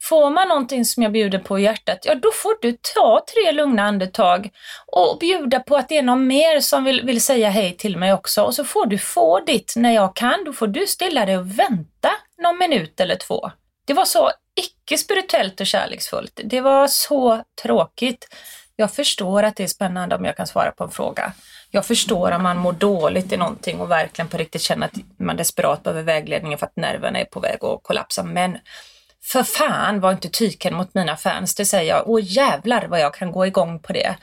Får 0.03 0.31
man 0.31 0.49
någonting 0.49 0.85
som 0.85 1.03
jag 1.03 1.13
bjuder 1.13 1.39
på 1.39 1.59
i 1.59 1.63
hjärtat, 1.63 1.99
ja 2.03 2.15
då 2.15 2.31
får 2.33 2.63
du 2.63 2.77
ta 2.95 3.25
tre 3.35 3.53
lugna 3.53 3.83
andetag 3.83 4.51
och 4.87 5.19
bjuda 5.21 5.61
på 5.61 5.77
att 5.77 5.89
det 5.89 5.99
är 5.99 6.03
någon 6.03 6.27
mer 6.27 6.61
som 6.61 6.85
vill, 6.85 7.05
vill 7.05 7.21
säga 7.21 7.51
hej 7.51 7.77
till 7.77 7.97
mig 7.97 8.13
också 8.13 8.43
och 8.43 8.55
så 8.55 8.65
får 8.65 8.87
du 8.87 8.99
få 8.99 9.41
ditt 9.41 9.73
när 9.77 9.91
jag 9.91 10.17
kan. 10.17 10.45
Då 10.45 10.53
får 10.53 10.67
du 10.67 10.87
stilla 10.87 11.27
dig 11.27 11.39
och 11.39 11.59
vänta 11.59 12.11
någon 12.43 12.59
minut 12.59 13.01
eller 13.01 13.17
två. 13.17 13.51
Det 13.87 13.95
var 13.95 14.05
så 14.05 14.31
mycket 14.85 15.01
spirituellt 15.01 15.61
och 15.61 15.67
kärleksfullt. 15.67 16.41
Det 16.45 16.61
var 16.61 16.89
så 16.89 17.45
tråkigt. 17.63 18.35
Jag 18.77 18.93
förstår 18.93 19.43
att 19.43 19.57
det 19.57 19.63
är 19.63 19.69
spännande 19.69 20.17
om 20.17 20.25
jag 20.25 20.37
kan 20.37 20.47
svara 20.47 20.71
på 20.71 20.85
en 20.85 20.91
fråga. 20.91 21.33
Jag 21.71 21.87
förstår 21.87 22.33
om 22.33 22.43
man 22.43 22.59
mår 22.59 22.73
dåligt 22.73 23.33
i 23.33 23.37
någonting 23.37 23.81
och 23.81 23.91
verkligen 23.91 24.29
på 24.29 24.37
riktigt 24.37 24.63
känner 24.63 24.87
att 24.87 24.93
man 25.19 25.37
desperat 25.37 25.83
behöver 25.83 26.03
vägledningen 26.03 26.59
för 26.59 26.67
att 26.67 26.77
nerverna 26.77 27.19
är 27.19 27.25
på 27.25 27.41
väg 27.41 27.65
att 27.65 27.83
kollapsa. 27.83 28.23
Men 28.23 28.59
för 29.23 29.43
fan 29.43 30.01
var 30.01 30.13
inte 30.13 30.29
tyken 30.29 30.75
mot 30.75 30.95
mina 30.95 31.17
fans, 31.17 31.55
det 31.55 31.65
säger 31.65 31.95
jag. 31.95 32.09
Åh 32.09 32.21
jävlar 32.23 32.87
vad 32.87 33.01
jag 33.01 33.15
kan 33.15 33.33
gå 33.33 33.47
igång 33.47 33.79
på 33.79 33.93
det. 33.93 34.17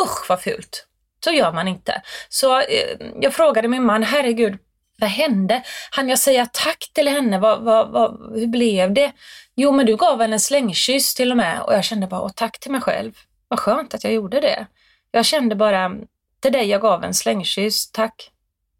Usch 0.00 0.28
vad 0.28 0.40
fult. 0.40 0.86
Så 1.24 1.30
gör 1.30 1.52
man 1.52 1.68
inte. 1.68 2.02
Så 2.28 2.58
eh, 2.58 2.96
jag 3.20 3.34
frågade 3.34 3.68
min 3.68 3.84
man, 3.84 4.02
herregud, 4.02 4.58
vad 5.00 5.10
hände? 5.10 5.62
Han 5.90 6.08
jag 6.08 6.18
säga 6.18 6.46
tack 6.52 6.90
till 6.92 7.08
henne? 7.08 7.38
Vad, 7.38 7.62
vad, 7.62 7.88
vad, 7.90 8.32
hur 8.34 8.46
blev 8.46 8.94
det? 8.94 9.12
Jo, 9.54 9.72
men 9.72 9.86
du 9.86 9.96
gav 9.96 10.20
henne 10.20 10.34
en 10.34 10.40
slängkyss 10.40 11.14
till 11.14 11.30
och 11.30 11.36
med 11.36 11.60
och 11.60 11.74
jag 11.74 11.84
kände 11.84 12.06
bara, 12.06 12.20
åh 12.20 12.30
tack 12.36 12.60
till 12.60 12.72
mig 12.72 12.80
själv. 12.80 13.12
Vad 13.48 13.58
skönt 13.58 13.94
att 13.94 14.04
jag 14.04 14.12
gjorde 14.12 14.40
det. 14.40 14.66
Jag 15.10 15.24
kände 15.24 15.54
bara, 15.54 15.94
till 16.40 16.52
dig 16.52 16.66
jag 16.66 16.80
gav 16.80 17.04
en 17.04 17.14
slängkyss, 17.14 17.90
tack. 17.90 18.30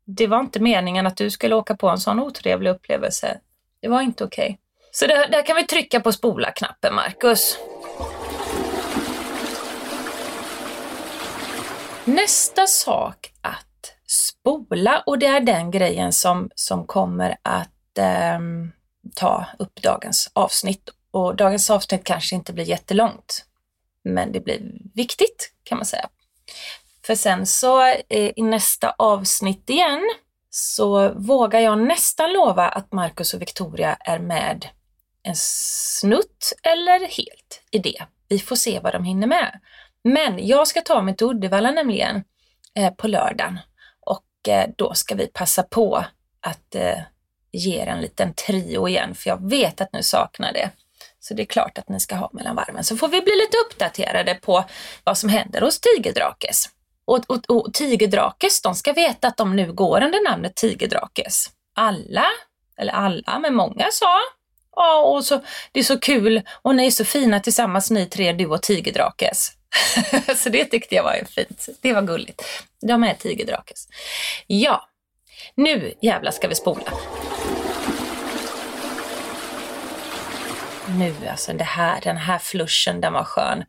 Det 0.06 0.26
var 0.26 0.40
inte 0.40 0.60
meningen 0.60 1.06
att 1.06 1.16
du 1.16 1.30
skulle 1.30 1.54
åka 1.54 1.76
på 1.76 1.88
en 1.88 1.98
sån 1.98 2.20
otrevlig 2.20 2.70
upplevelse. 2.70 3.40
Det 3.82 3.88
var 3.88 4.02
inte 4.02 4.24
okej. 4.24 4.44
Okay. 4.44 4.56
Så 4.90 5.06
där, 5.06 5.28
där 5.28 5.46
kan 5.46 5.56
vi 5.56 5.64
trycka 5.64 6.00
på 6.00 6.12
spola-knappen, 6.12 6.94
Marcus. 6.94 7.58
Nästa 12.04 12.66
sak 12.66 13.32
att 13.40 13.66
spola 14.06 15.02
och 15.06 15.18
det 15.18 15.26
är 15.26 15.40
den 15.40 15.70
grejen 15.70 16.12
som, 16.12 16.50
som 16.54 16.86
kommer 16.86 17.36
att 17.42 17.98
eh, 17.98 18.38
ta 19.14 19.46
upp 19.58 19.82
dagens 19.82 20.30
avsnitt. 20.32 20.90
Och 21.10 21.36
dagens 21.36 21.70
avsnitt 21.70 22.04
kanske 22.04 22.34
inte 22.34 22.52
blir 22.52 22.64
jättelångt, 22.64 23.44
men 24.04 24.32
det 24.32 24.40
blir 24.40 24.60
viktigt 24.94 25.52
kan 25.64 25.78
man 25.78 25.84
säga. 25.84 26.08
För 27.06 27.14
sen 27.14 27.46
så 27.46 27.82
eh, 27.86 28.32
i 28.36 28.42
nästa 28.42 28.94
avsnitt 28.98 29.70
igen 29.70 30.02
så 30.50 31.08
vågar 31.08 31.60
jag 31.60 31.78
nästan 31.78 32.32
lova 32.32 32.68
att 32.68 32.92
Marcus 32.92 33.34
och 33.34 33.42
Victoria 33.42 33.94
är 33.94 34.18
med 34.18 34.66
en 35.22 35.36
snutt 35.36 36.52
eller 36.62 37.00
helt 37.00 37.62
i 37.70 37.78
det. 37.78 38.04
Vi 38.28 38.38
får 38.38 38.56
se 38.56 38.80
vad 38.80 38.92
de 38.92 39.04
hinner 39.04 39.26
med. 39.26 39.60
Men 40.04 40.46
jag 40.46 40.68
ska 40.68 40.80
ta 40.80 41.02
mig 41.02 41.16
till 41.16 41.26
Uddevalla 41.26 41.70
nämligen 41.70 42.24
eh, 42.74 42.90
på 42.90 43.08
lördagen 43.08 43.58
Eh, 44.48 44.64
då 44.76 44.94
ska 44.94 45.14
vi 45.14 45.26
passa 45.26 45.62
på 45.62 46.04
att 46.40 46.74
eh, 46.74 46.98
ge 47.52 47.82
er 47.82 47.86
en 47.86 48.00
liten 48.00 48.34
trio 48.34 48.88
igen 48.88 49.14
för 49.14 49.30
jag 49.30 49.50
vet 49.50 49.80
att 49.80 49.92
ni 49.92 50.02
saknar 50.02 50.52
det. 50.52 50.70
Så 51.20 51.34
det 51.34 51.42
är 51.42 51.46
klart 51.46 51.78
att 51.78 51.88
ni 51.88 52.00
ska 52.00 52.14
ha 52.14 52.30
mellan 52.32 52.56
varven. 52.56 52.84
Så 52.84 52.96
får 52.96 53.08
vi 53.08 53.20
bli 53.20 53.32
lite 53.36 53.56
uppdaterade 53.66 54.34
på 54.34 54.64
vad 55.04 55.18
som 55.18 55.28
händer 55.28 55.60
hos 55.60 55.80
Tigerdrakes. 55.80 56.64
Och, 57.04 57.24
och, 57.26 57.50
och 57.50 57.74
Tigerdrakes, 57.74 58.62
de 58.62 58.74
ska 58.74 58.92
veta 58.92 59.28
att 59.28 59.36
de 59.36 59.56
nu 59.56 59.72
går 59.72 60.02
under 60.02 60.30
namnet 60.30 60.54
Tigerdrakes. 60.54 61.46
Alla, 61.74 62.26
eller 62.78 62.92
alla, 62.92 63.38
men 63.38 63.54
många 63.54 63.86
sa 63.92 64.18
Ja, 64.76 65.02
och 65.02 65.24
så, 65.24 65.40
det 65.72 65.80
är 65.80 65.84
så 65.84 65.98
kul 65.98 66.42
och 66.62 66.74
ni 66.74 66.86
är 66.86 66.90
så 66.90 67.04
fina 67.04 67.40
tillsammans 67.40 67.90
ni 67.90 68.06
tre, 68.06 68.32
du 68.32 68.46
och 68.46 68.62
Tigerdrakes. 68.62 69.52
så 70.36 70.48
det 70.48 70.64
tyckte 70.64 70.94
jag 70.94 71.02
var 71.02 71.24
fint. 71.30 71.68
Det 71.80 71.92
var 71.92 72.02
gulligt. 72.02 72.42
De 72.80 73.04
är 73.04 73.14
Tigerdrakes. 73.14 73.88
Ja, 74.46 74.88
nu 75.54 75.94
jävlar 76.02 76.30
ska 76.30 76.48
vi 76.48 76.54
spola. 76.54 76.92
Nu 80.98 81.14
alltså, 81.30 81.52
det 81.52 81.64
här, 81.64 82.00
den 82.00 82.16
här 82.16 82.38
fluschen, 82.38 83.00
den 83.00 83.12
var 83.12 83.24
skön 83.24 83.64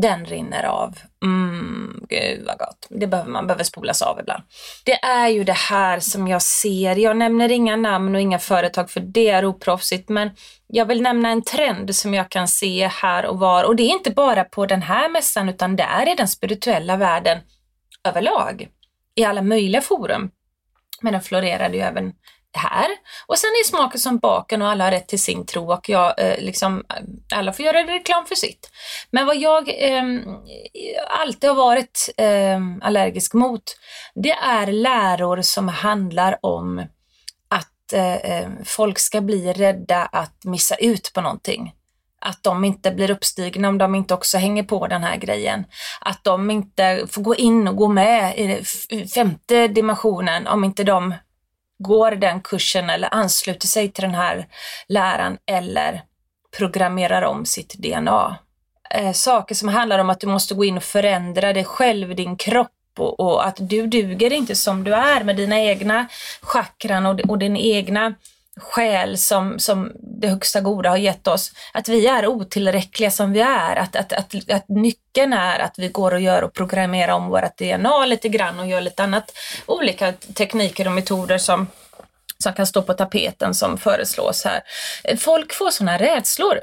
den 0.00 0.24
rinner 0.24 0.62
av. 0.62 0.98
Mm, 1.24 2.06
gud 2.08 2.46
vad 2.46 2.58
gott. 2.58 2.86
Det 2.90 3.06
behöver 3.06 3.30
man 3.30 3.46
behöver 3.46 3.64
spolas 3.64 4.02
av 4.02 4.20
ibland. 4.20 4.42
Det 4.84 5.04
är 5.04 5.28
ju 5.28 5.44
det 5.44 5.56
här 5.56 6.00
som 6.00 6.28
jag 6.28 6.42
ser. 6.42 6.96
Jag 6.96 7.16
nämner 7.16 7.52
inga 7.52 7.76
namn 7.76 8.14
och 8.14 8.20
inga 8.20 8.38
företag 8.38 8.90
för 8.90 9.00
det 9.00 9.28
är 9.28 9.44
oproffsigt, 9.44 10.08
men 10.08 10.30
jag 10.66 10.86
vill 10.86 11.02
nämna 11.02 11.30
en 11.30 11.42
trend 11.42 11.96
som 11.96 12.14
jag 12.14 12.28
kan 12.28 12.48
se 12.48 12.86
här 12.86 13.26
och 13.26 13.38
var 13.38 13.64
och 13.64 13.76
det 13.76 13.82
är 13.82 13.92
inte 13.92 14.10
bara 14.10 14.44
på 14.44 14.66
den 14.66 14.82
här 14.82 15.08
mässan 15.08 15.48
utan 15.48 15.76
det 15.76 15.82
är 15.82 16.12
i 16.12 16.14
den 16.14 16.28
spirituella 16.28 16.96
världen 16.96 17.38
överlag. 18.04 18.68
I 19.14 19.24
alla 19.24 19.42
möjliga 19.42 19.80
forum. 19.80 20.30
Men 21.00 21.12
den 21.12 21.22
florerade 21.22 21.76
ju 21.76 21.82
även 21.82 22.12
här. 22.52 22.88
Och 23.26 23.38
sen 23.38 23.50
är 23.50 23.64
smaken 23.64 24.00
som 24.00 24.18
baken 24.18 24.62
och 24.62 24.68
alla 24.68 24.84
har 24.84 24.90
rätt 24.90 25.08
till 25.08 25.22
sin 25.22 25.46
tro 25.46 25.72
och 25.72 25.88
jag, 25.88 26.14
eh, 26.18 26.38
liksom, 26.38 26.84
eh, 26.88 27.38
alla 27.38 27.52
får 27.52 27.64
göra 27.64 27.78
reklam 27.78 28.26
för 28.26 28.34
sitt. 28.34 28.70
Men 29.10 29.26
vad 29.26 29.36
jag 29.36 29.68
eh, 29.68 30.04
alltid 31.20 31.50
har 31.50 31.56
varit 31.56 32.14
eh, 32.16 32.60
allergisk 32.80 33.34
mot, 33.34 33.62
det 34.14 34.32
är 34.32 34.66
läror 34.66 35.42
som 35.42 35.68
handlar 35.68 36.38
om 36.42 36.78
att 37.48 37.92
eh, 37.92 38.14
eh, 38.14 38.48
folk 38.64 38.98
ska 38.98 39.20
bli 39.20 39.52
rädda 39.52 40.04
att 40.04 40.44
missa 40.44 40.74
ut 40.74 41.10
på 41.14 41.20
någonting 41.20 41.72
att 42.26 42.42
de 42.42 42.64
inte 42.64 42.90
blir 42.90 43.10
uppstigna 43.10 43.68
om 43.68 43.78
de 43.78 43.94
inte 43.94 44.14
också 44.14 44.38
hänger 44.38 44.62
på 44.62 44.86
den 44.86 45.02
här 45.02 45.16
grejen. 45.16 45.64
Att 46.00 46.24
de 46.24 46.50
inte 46.50 47.06
får 47.10 47.22
gå 47.22 47.34
in 47.34 47.68
och 47.68 47.76
gå 47.76 47.88
med 47.88 48.38
i 48.88 49.08
femte 49.08 49.68
dimensionen 49.68 50.46
om 50.46 50.64
inte 50.64 50.84
de 50.84 51.14
går 51.78 52.10
den 52.10 52.40
kursen 52.40 52.90
eller 52.90 53.14
ansluter 53.14 53.68
sig 53.68 53.92
till 53.92 54.02
den 54.02 54.14
här 54.14 54.46
läran 54.88 55.38
eller 55.46 56.02
programmerar 56.56 57.22
om 57.22 57.46
sitt 57.46 57.74
DNA. 57.74 58.38
Eh, 58.90 59.12
saker 59.12 59.54
som 59.54 59.68
handlar 59.68 59.98
om 59.98 60.10
att 60.10 60.20
du 60.20 60.26
måste 60.26 60.54
gå 60.54 60.64
in 60.64 60.76
och 60.76 60.82
förändra 60.82 61.52
dig 61.52 61.64
själv, 61.64 62.16
din 62.16 62.36
kropp 62.36 62.70
och, 62.98 63.20
och 63.20 63.46
att 63.46 63.56
du 63.60 63.86
duger 63.86 64.32
inte 64.32 64.54
som 64.54 64.84
du 64.84 64.94
är 64.94 65.24
med 65.24 65.36
dina 65.36 65.60
egna 65.60 66.06
chakran 66.42 67.06
och, 67.06 67.20
och 67.20 67.38
din 67.38 67.56
egna 67.56 68.14
själ 68.60 69.18
som, 69.18 69.58
som 69.58 69.92
det 70.20 70.28
högsta 70.28 70.60
goda 70.60 70.90
har 70.90 70.96
gett 70.96 71.26
oss, 71.26 71.52
att 71.72 71.88
vi 71.88 72.06
är 72.06 72.26
otillräckliga 72.26 73.10
som 73.10 73.32
vi 73.32 73.40
är, 73.40 73.76
att, 73.76 73.96
att, 73.96 74.12
att, 74.12 74.50
att 74.50 74.68
nyckeln 74.68 75.32
är 75.32 75.58
att 75.58 75.74
vi 75.78 75.88
går 75.88 76.14
och 76.14 76.20
gör 76.20 76.42
och 76.42 76.54
programmerar 76.54 77.12
om 77.12 77.28
vårt 77.28 77.58
DNA 77.58 78.06
lite 78.06 78.28
grann 78.28 78.60
och 78.60 78.66
gör 78.66 78.80
lite 78.80 79.02
annat, 79.02 79.32
olika 79.66 80.12
tekniker 80.12 80.86
och 80.86 80.92
metoder 80.92 81.38
som 81.38 81.66
som 82.38 82.52
kan 82.52 82.66
stå 82.66 82.82
på 82.82 82.94
tapeten 82.94 83.54
som 83.54 83.78
föreslås 83.78 84.44
här. 84.44 84.62
Folk 85.18 85.52
får 85.52 85.70
sådana 85.70 85.98
rädslor. 85.98 86.60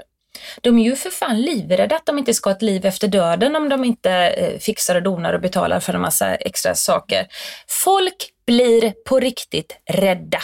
De 0.61 0.79
är 0.79 0.83
ju 0.83 0.95
för 0.95 1.09
fan 1.09 1.41
livrädda 1.41 1.95
att 1.95 2.05
de 2.05 2.17
inte 2.17 2.33
ska 2.33 2.49
ha 2.49 2.55
ett 2.55 2.61
liv 2.61 2.85
efter 2.85 3.07
döden 3.07 3.55
om 3.55 3.69
de 3.69 3.83
inte 3.83 4.11
eh, 4.11 4.59
fixar 4.59 4.95
och 4.95 5.03
donar 5.03 5.33
och 5.33 5.41
betalar 5.41 5.79
för 5.79 5.93
en 5.93 6.01
massa 6.01 6.35
extra 6.35 6.75
saker. 6.75 7.27
Folk 7.67 8.29
blir 8.45 8.91
på 8.91 9.19
riktigt 9.19 9.77
rädda. 9.89 10.39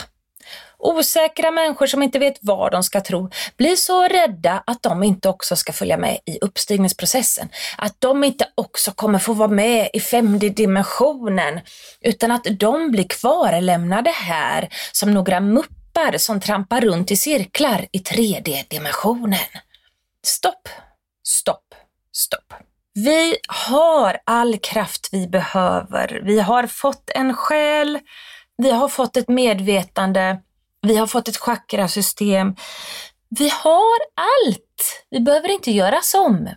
Osäkra 0.79 1.51
människor 1.51 1.87
som 1.87 2.03
inte 2.03 2.19
vet 2.19 2.37
vad 2.41 2.71
de 2.71 2.83
ska 2.83 3.01
tro 3.01 3.29
blir 3.57 3.75
så 3.75 4.07
rädda 4.07 4.63
att 4.67 4.83
de 4.83 5.03
inte 5.03 5.29
också 5.29 5.55
ska 5.55 5.73
följa 5.73 5.97
med 5.97 6.19
i 6.25 6.39
uppstigningsprocessen. 6.41 7.49
Att 7.77 7.95
de 7.99 8.23
inte 8.23 8.47
också 8.55 8.91
kommer 8.91 9.19
få 9.19 9.33
vara 9.33 9.49
med 9.49 9.89
i 9.93 9.99
femte 9.99 10.49
dimensionen, 10.49 11.59
utan 12.01 12.31
att 12.31 12.47
de 12.59 12.91
blir 12.91 13.07
kvarlämnade 13.07 14.09
här 14.09 14.69
som 14.91 15.13
några 15.13 15.39
muppar 15.39 16.17
som 16.17 16.41
trampar 16.41 16.81
runt 16.81 17.11
i 17.11 17.17
cirklar 17.17 17.85
i 17.91 17.97
3D-dimensionen. 17.97 19.49
Stopp, 20.25 20.69
stopp, 21.23 21.75
stopp. 22.11 22.53
Vi 22.93 23.37
har 23.47 24.17
all 24.25 24.57
kraft 24.57 25.09
vi 25.11 25.27
behöver. 25.27 26.21
Vi 26.25 26.39
har 26.39 26.67
fått 26.67 27.09
en 27.15 27.33
själ, 27.33 27.99
vi 28.57 28.71
har 28.71 28.87
fått 28.87 29.17
ett 29.17 29.27
medvetande, 29.27 30.39
vi 30.81 30.97
har 30.97 31.07
fått 31.07 31.27
ett 31.27 31.37
chakrasystem. 31.37 32.55
Vi 33.29 33.49
har 33.49 33.99
allt. 34.15 35.05
Vi 35.09 35.19
behöver 35.19 35.49
inte 35.49 35.71
göras 35.71 36.13
om, 36.13 36.49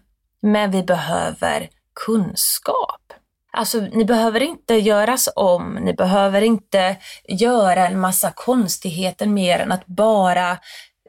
men 0.43 0.71
vi 0.71 0.83
behöver 0.83 1.69
kunskap. 2.05 3.13
Alltså, 3.53 3.81
ni 3.81 4.05
behöver 4.05 4.43
inte 4.43 4.75
göras 4.75 5.29
om, 5.37 5.75
ni 5.75 5.95
behöver 5.95 6.43
inte 6.43 6.97
göra 7.25 7.87
en 7.89 8.01
massa 8.01 8.33
konstigheter 8.35 9.27
mer 9.27 9.59
än 9.59 9.73
att 9.73 9.87
bara 9.87 10.59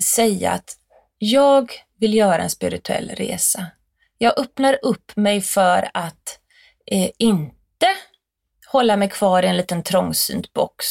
säga 0.03 0.51
att 0.51 0.77
jag 1.17 1.71
vill 1.99 2.13
göra 2.13 2.43
en 2.43 2.49
spirituell 2.49 3.09
resa. 3.09 3.65
Jag 4.17 4.39
öppnar 4.39 4.79
upp 4.81 5.15
mig 5.15 5.41
för 5.41 5.89
att 5.93 6.39
eh, 6.91 7.09
inte 7.17 7.87
hålla 8.67 8.97
mig 8.97 9.09
kvar 9.09 9.43
i 9.43 9.47
en 9.47 9.57
liten 9.57 9.83
trångsynt 9.83 10.53
box. 10.53 10.85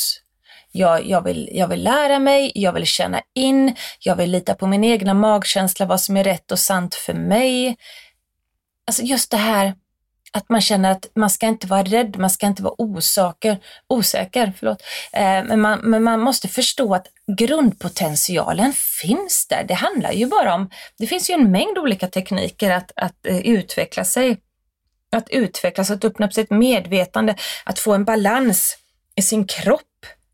Jag, 0.73 1.07
jag, 1.07 1.25
vill, 1.25 1.49
jag 1.53 1.69
vill 1.69 1.85
lära 1.85 2.19
mig, 2.19 2.53
jag 2.55 2.73
vill 2.73 2.87
känna 2.87 3.23
in, 3.35 3.75
jag 4.01 4.17
vill 4.17 4.31
lita 4.31 4.55
på 4.55 4.67
min 4.67 4.85
egna 4.85 5.15
magkänsla, 5.15 5.87
vad 5.87 6.01
som 6.01 6.17
är 6.17 6.25
rätt 6.25 6.53
och 6.53 6.59
sant 6.59 6.95
för 6.95 7.15
mig. 7.15 7.77
Alltså 8.87 9.03
just 9.03 9.31
det 9.31 9.37
här 9.37 9.75
att 10.33 10.49
man 10.49 10.61
känner 10.61 10.91
att 10.91 11.07
man 11.15 11.31
ska 11.31 11.47
inte 11.47 11.67
vara 11.67 11.83
rädd, 11.83 12.17
man 12.19 12.31
ska 12.31 12.47
inte 12.47 12.63
vara 12.63 12.75
osäker, 12.79 13.59
osäker 13.89 14.53
förlåt. 14.59 14.83
Eh, 15.13 15.45
men, 15.45 15.61
man, 15.61 15.79
men 15.83 16.03
man 16.03 16.21
måste 16.21 16.49
förstå 16.49 16.95
att 16.95 17.07
grundpotentialen 17.39 18.73
finns 18.73 19.47
där. 19.49 19.65
Det 19.65 19.75
handlar 19.75 20.13
ju 20.13 20.27
bara 20.27 20.55
om, 20.55 20.71
det 20.99 21.07
finns 21.07 21.31
ju 21.31 21.35
en 21.35 21.51
mängd 21.51 21.79
olika 21.79 22.09
tekniker 22.09 22.71
att, 22.71 22.93
att 22.97 23.27
eh, 23.27 23.39
utveckla 23.39 24.05
sig. 24.05 24.37
Att 25.17 25.31
utvecklas, 25.31 25.91
att 25.91 26.05
öppna 26.05 26.27
upp 26.27 26.35
sitt 26.35 26.51
medvetande, 26.51 27.37
att 27.65 27.79
få 27.79 27.95
en 27.95 28.05
balans 28.05 28.79
i 29.17 29.23
sin 29.23 29.47
kropp, 29.47 29.92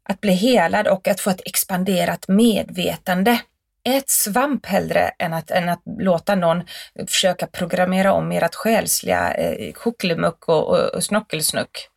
att 0.09 0.21
bli 0.21 0.33
helad 0.33 0.89
och 0.89 1.09
att 1.09 1.21
få 1.21 1.31
ett 1.31 1.43
expanderat 1.47 2.29
medvetande. 2.29 3.41
Ät 3.85 4.11
svamp 4.11 4.67
hellre 4.67 5.11
än 5.19 5.33
att, 5.33 5.51
än 5.51 5.69
att 5.69 5.83
låta 5.99 6.35
någon 6.35 6.63
försöka 7.09 7.47
programmera 7.47 8.13
om 8.13 8.33
ert 8.33 8.55
själsliga 8.55 9.35
eh, 9.35 9.73
kuckelimuck 9.73 10.49
och, 10.49 10.69
och, 10.69 10.95
och 10.95 11.05
snockelsnuck 11.05 11.89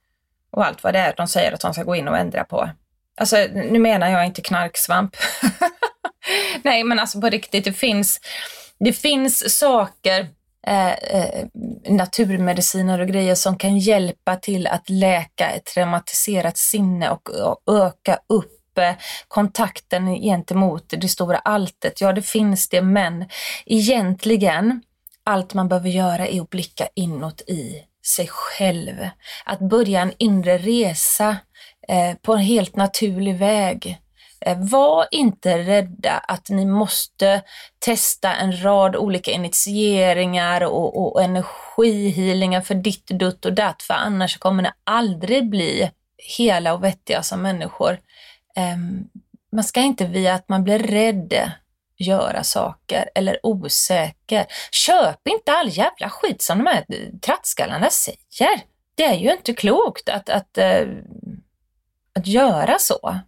och 0.52 0.66
allt 0.66 0.84
vad 0.84 0.94
det 0.94 1.00
är 1.00 1.14
de 1.18 1.28
säger 1.28 1.52
att 1.52 1.62
de 1.62 1.74
ska 1.74 1.84
gå 1.84 1.96
in 1.96 2.08
och 2.08 2.18
ändra 2.18 2.44
på. 2.44 2.70
Alltså, 3.18 3.48
nu 3.54 3.80
menar 3.80 4.10
jag 4.10 4.26
inte 4.26 4.42
knarksvamp. 4.42 5.16
Nej, 6.64 6.84
men 6.84 7.00
alltså 7.00 7.22
på 7.22 7.30
riktigt, 7.30 7.64
det 7.64 7.74
finns, 7.74 8.20
det 8.80 8.94
finns 8.94 9.58
saker, 9.58 10.28
eh, 10.68 10.92
eh, 10.92 11.46
naturmediciner 11.90 13.00
och 13.00 13.08
grejer 13.08 13.36
som 13.36 13.58
kan 13.58 13.78
hjälpa 13.78 14.36
till 14.36 14.68
att 14.68 14.90
läka 14.90 15.50
ett 15.50 15.66
traumatiserat 15.66 16.58
sinne 16.58 17.10
och, 17.10 17.30
och 17.30 17.76
öka 17.76 18.20
upp 18.28 18.78
eh, 18.78 18.94
kontakten 19.28 20.16
gentemot 20.22 20.94
det 20.98 21.10
stora 21.10 21.38
alltet. 21.38 22.02
Ja, 22.02 22.14
det 22.14 22.22
finns 22.22 22.70
det, 22.70 22.82
men 22.82 23.26
egentligen 23.66 24.82
allt 25.24 25.54
man 25.54 25.68
behöver 25.68 25.90
göra 25.90 26.28
är 26.28 26.42
att 26.42 26.50
blicka 26.50 26.88
inåt 26.96 27.42
i 27.42 27.84
sig 28.06 28.28
själv. 28.28 29.10
Att 29.46 29.60
börja 29.60 30.02
en 30.02 30.14
inre 30.18 30.58
resa 30.58 31.38
eh, 31.88 32.16
på 32.22 32.34
en 32.34 32.40
helt 32.40 32.76
naturlig 32.76 33.38
väg. 33.38 33.98
Eh, 34.46 34.58
var 34.58 35.08
inte 35.12 35.58
rädda 35.58 36.12
att 36.12 36.50
ni 36.50 36.66
måste 36.66 37.42
testa 37.80 38.34
en 38.34 38.64
rad 38.64 38.96
olika 38.96 39.32
initieringar 39.32 40.62
och, 40.62 41.02
och 41.02 41.24
energihealingar 41.24 42.62
för 42.62 42.76
ditt, 42.76 43.08
dutt 43.08 43.46
och 43.46 43.54
datt, 43.54 43.84
för 43.84 43.94
annars 43.94 44.38
kommer 44.38 44.64
ni 44.64 44.70
aldrig 44.84 45.50
bli 45.50 45.92
hela 46.38 46.74
och 46.74 46.84
vettiga 46.84 47.24
som 47.24 47.42
människor. 47.42 48.00
Ehm, 48.56 49.08
man 49.52 49.64
ska 49.64 49.82
inte 49.82 50.06
via 50.06 50.34
att 50.34 50.50
man 50.50 50.64
blir 50.64 50.80
rädd 50.80 51.52
göra 51.98 52.44
saker 52.44 53.10
eller 53.16 53.40
osäker. 53.44 54.46
Köp 54.72 55.28
inte 55.28 55.52
all 55.52 55.70
jävla 55.70 56.10
skit 56.10 56.42
som 56.42 56.58
de 56.58 56.68
här 56.68 56.86
trattskallarna 57.22 57.90
säger. 57.90 58.62
Det 58.96 59.04
är 59.04 59.16
ju 59.16 59.32
inte 59.32 59.54
klokt 59.54 60.10
att, 60.10 60.30
att, 60.30 60.58
att, 60.58 60.88
att 62.16 62.28
göra 62.28 62.80
så. 62.80 63.20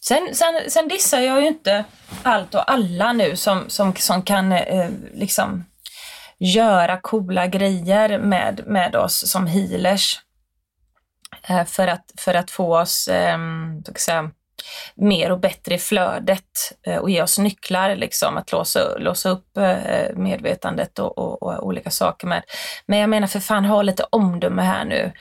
Sen, 0.00 0.34
sen, 0.34 0.70
sen 0.70 0.88
dissar 0.88 1.20
jag 1.20 1.40
ju 1.40 1.46
inte 1.46 1.84
allt 2.22 2.54
och 2.54 2.72
alla 2.72 3.12
nu 3.12 3.36
som, 3.36 3.64
som, 3.68 3.94
som 3.96 4.22
kan 4.22 4.52
eh, 4.52 4.90
liksom 5.14 5.64
göra 6.38 7.00
coola 7.00 7.46
grejer 7.46 8.18
med, 8.18 8.66
med 8.66 8.96
oss 8.96 9.30
som 9.30 9.46
healers. 9.46 10.20
Eh, 11.48 11.64
för, 11.64 11.88
att, 11.88 12.12
för 12.18 12.34
att 12.34 12.50
få 12.50 12.80
oss, 12.80 13.08
eh, 13.08 13.38
säga, 13.96 14.30
mer 14.94 15.32
och 15.32 15.40
bättre 15.40 15.74
i 15.74 15.78
flödet 15.78 16.72
eh, 16.86 16.96
och 16.96 17.10
ge 17.10 17.22
oss 17.22 17.38
nycklar 17.38 17.96
liksom 17.96 18.36
att 18.36 18.52
låsa, 18.52 18.98
låsa 18.98 19.30
upp 19.30 19.56
eh, 19.56 20.16
medvetandet 20.16 20.98
och, 20.98 21.18
och, 21.18 21.42
och 21.42 21.66
olika 21.66 21.90
saker 21.90 22.26
med. 22.26 22.42
Men 22.86 22.98
jag 22.98 23.10
menar 23.10 23.26
för 23.26 23.40
fan, 23.40 23.64
ha 23.64 23.82
lite 23.82 24.04
omdöme 24.10 24.62
här 24.62 24.84
nu. 24.84 25.12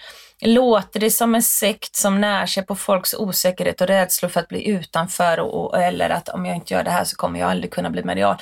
Låter 0.44 1.00
det 1.00 1.12
som 1.12 1.36
en 1.36 1.44
sekt 1.44 1.96
som 1.96 2.22
när 2.22 2.46
sig 2.46 2.66
på 2.66 2.76
folks 2.76 3.14
osäkerhet 3.14 3.82
och 3.82 3.88
rädslor 3.88 4.30
för 4.30 4.40
att 4.40 4.48
bli 4.48 4.68
utanför 4.68 5.40
och, 5.40 5.66
och, 5.66 5.82
eller 5.82 6.10
att 6.10 6.30
om 6.30 6.46
jag 6.46 6.56
inte 6.56 6.74
gör 6.74 6.84
det 6.84 6.92
här 6.92 7.04
så 7.04 7.16
kommer 7.16 7.40
jag 7.40 7.52
aldrig 7.52 7.74
kunna 7.74 7.90
bli 7.90 8.04
medial. 8.04 8.38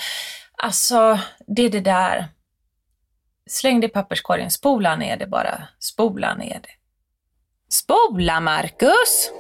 Alltså, 0.58 1.20
det 1.48 1.62
är 1.62 1.70
det 1.70 1.80
där. 1.80 2.28
Släng 3.50 3.80
det 3.80 3.86
i 3.86 3.90
papperskorgen, 3.90 4.52
spola 4.52 4.96
ner 4.96 5.18
det 5.18 5.28
bara. 5.28 5.68
Spola 5.80 6.36
ner 6.36 6.60
det. 6.64 6.70
Spola, 7.70 8.40
Marcus! 8.40 9.32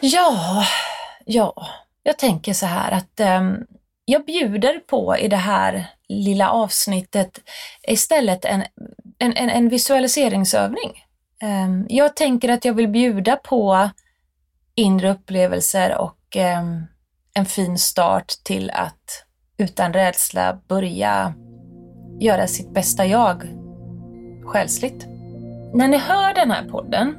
Ja, 0.00 0.64
ja, 1.24 1.66
jag 2.02 2.18
tänker 2.18 2.52
så 2.52 2.66
här 2.66 2.92
att 2.92 3.40
um, 3.40 3.66
jag 4.04 4.24
bjuder 4.24 4.78
på 4.78 5.16
i 5.18 5.28
det 5.28 5.36
här 5.36 5.93
lilla 6.08 6.50
avsnittet 6.50 7.38
istället 7.88 8.44
en, 8.44 8.62
en, 9.18 9.32
en, 9.36 9.50
en 9.50 9.68
visualiseringsövning. 9.68 11.04
Um, 11.42 11.86
jag 11.88 12.16
tänker 12.16 12.48
att 12.48 12.64
jag 12.64 12.74
vill 12.74 12.88
bjuda 12.88 13.36
på 13.36 13.90
inre 14.74 15.10
upplevelser 15.10 15.98
och 15.98 16.36
um, 16.36 16.86
en 17.34 17.46
fin 17.46 17.78
start 17.78 18.28
till 18.44 18.70
att 18.70 19.24
utan 19.56 19.92
rädsla 19.92 20.58
börja 20.68 21.34
göra 22.20 22.46
sitt 22.46 22.74
bästa 22.74 23.06
jag 23.06 23.42
själsligt. 24.44 25.06
När 25.74 25.88
ni 25.88 25.98
hör 25.98 26.34
den 26.34 26.50
här 26.50 26.68
podden 26.68 27.16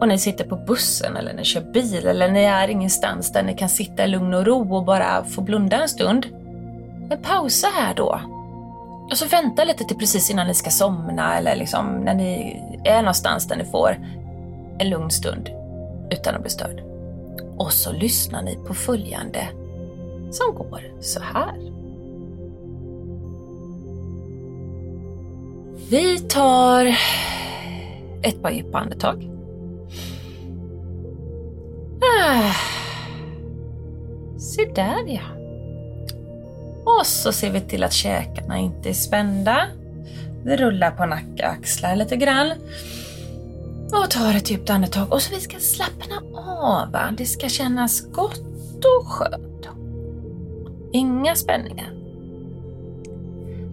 och 0.00 0.08
ni 0.08 0.18
sitter 0.18 0.44
på 0.44 0.56
bussen 0.56 1.16
eller 1.16 1.34
ni 1.34 1.44
kör 1.44 1.72
bil 1.72 2.06
eller 2.06 2.30
ni 2.30 2.44
är 2.44 2.68
ingenstans 2.68 3.32
där 3.32 3.42
ni 3.42 3.54
kan 3.54 3.68
sitta 3.68 4.04
i 4.04 4.08
lugn 4.08 4.34
och 4.34 4.46
ro 4.46 4.76
och 4.76 4.84
bara 4.84 5.24
få 5.24 5.40
blunda 5.40 5.82
en 5.82 5.88
stund. 5.88 6.26
Men 7.08 7.22
pausa 7.22 7.66
här 7.66 7.94
då. 7.94 8.20
Och 9.10 9.18
så 9.18 9.26
vänta 9.26 9.64
lite 9.64 9.84
till 9.84 9.96
precis 9.96 10.30
innan 10.30 10.46
ni 10.46 10.54
ska 10.54 10.70
somna 10.70 11.38
eller 11.38 11.56
liksom 11.56 11.86
när 11.86 12.14
ni 12.14 12.60
är 12.84 13.02
någonstans 13.02 13.48
där 13.48 13.56
ni 13.56 13.64
får 13.64 13.98
en 14.78 14.90
lugn 14.90 15.10
stund 15.10 15.50
utan 16.10 16.34
att 16.34 16.40
bli 16.40 16.50
störd. 16.50 16.82
Och 17.56 17.72
så 17.72 17.92
lyssnar 17.92 18.42
ni 18.42 18.56
på 18.66 18.74
följande 18.74 19.48
som 20.30 20.54
går 20.54 21.00
så 21.00 21.20
här. 21.20 21.74
Vi 25.90 26.18
tar 26.18 26.96
ett 28.22 28.42
par 28.42 28.50
djupa 28.50 28.78
andetag. 28.78 29.30
Ah. 32.00 32.54
Se 34.38 34.64
där 34.64 35.04
ja. 35.06 35.43
Och 36.84 37.06
så 37.06 37.32
ser 37.32 37.50
vi 37.50 37.60
till 37.60 37.84
att 37.84 37.92
käkarna 37.92 38.58
inte 38.58 38.88
är 38.88 38.92
spända. 38.92 39.66
Vi 40.44 40.56
rullar 40.56 40.90
på 40.90 41.06
nacke 41.06 41.46
och 41.46 41.52
axlar 41.52 41.96
lite 41.96 42.16
grann. 42.16 42.52
Och 43.92 44.10
tar 44.10 44.34
ett 44.34 44.50
djupt 44.50 44.70
andetag. 44.70 45.12
Och 45.12 45.22
så 45.22 45.34
vi 45.34 45.40
ska 45.40 45.58
slappna 45.58 46.22
av. 46.36 47.16
Det 47.16 47.26
ska 47.26 47.48
kännas 47.48 48.12
gott 48.12 48.84
och 48.84 49.06
skönt. 49.06 49.68
Inga 50.92 51.34
spänningar. 51.34 51.92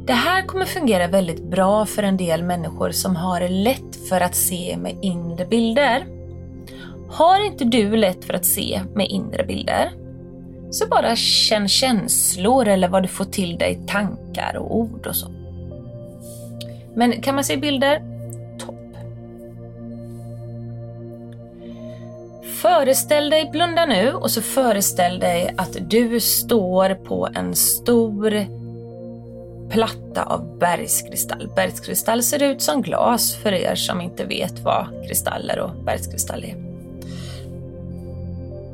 Det 0.06 0.14
här 0.14 0.46
kommer 0.46 0.66
fungera 0.66 1.08
väldigt 1.08 1.44
bra 1.44 1.86
för 1.86 2.04
en 2.04 2.18
del 2.18 2.44
människor 2.44 2.92
som 2.92 3.16
har 3.16 3.50
lätt 3.50 3.96
för 4.10 4.22
att 4.22 4.36
se 4.36 4.78
med 4.78 4.98
inre 5.02 5.46
bilder. 5.46 6.06
Har 7.10 7.46
inte 7.46 7.66
du 7.66 7.96
lätt 7.96 8.26
för 8.26 8.34
att 8.34 8.46
se 8.46 8.82
med 8.96 9.08
inre 9.10 9.44
bilder, 9.44 9.92
så 10.72 10.88
bara 10.88 11.16
känn 11.16 11.68
känslor 11.68 12.68
eller 12.68 12.88
vad 12.88 13.04
du 13.04 13.08
får 13.08 13.26
till 13.26 13.58
dig, 13.58 13.82
tankar 13.88 14.58
och 14.58 14.76
ord 14.76 15.08
och 15.08 15.16
så. 15.16 15.28
Men 16.96 17.22
kan 17.22 17.36
man 17.36 17.44
se 17.44 17.58
bilder? 17.58 18.02
Topp. 18.60 18.96
Föreställ 22.62 23.30
dig, 23.30 23.50
blunda 23.52 23.86
nu 23.86 24.14
och 24.14 24.32
så 24.32 24.42
föreställ 24.42 25.20
dig 25.20 25.54
att 25.58 25.78
du 25.90 26.20
står 26.20 26.94
på 26.94 27.30
en 27.36 27.56
stor 27.56 28.46
platta 29.70 30.24
av 30.24 30.58
bergskristall. 30.60 31.50
Bergskristall 31.56 32.24
ser 32.24 32.44
ut 32.44 32.62
som 32.62 32.82
glas 32.82 33.36
för 33.36 33.52
er 33.54 33.76
som 33.76 34.02
inte 34.02 34.26
vet 34.26 34.60
vad 34.60 34.88
kristaller 35.08 35.60
och 35.60 35.84
bergskristall 35.86 36.44
är. 36.44 36.71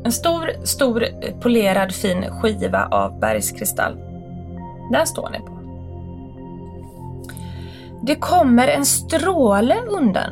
En 0.04 0.12
stor, 0.12 0.66
stor 0.66 1.06
polerad 1.42 1.92
fin 1.92 2.26
skiva 2.30 2.86
av 2.86 3.20
bergskristall. 3.20 3.98
Den 4.92 5.08
står 5.08 5.30
ni 5.30 5.40
på. 5.40 5.58
Det 8.02 8.16
kommer 8.16 8.68
en 8.68 8.86
stråle 8.86 9.76
undan, 9.88 10.32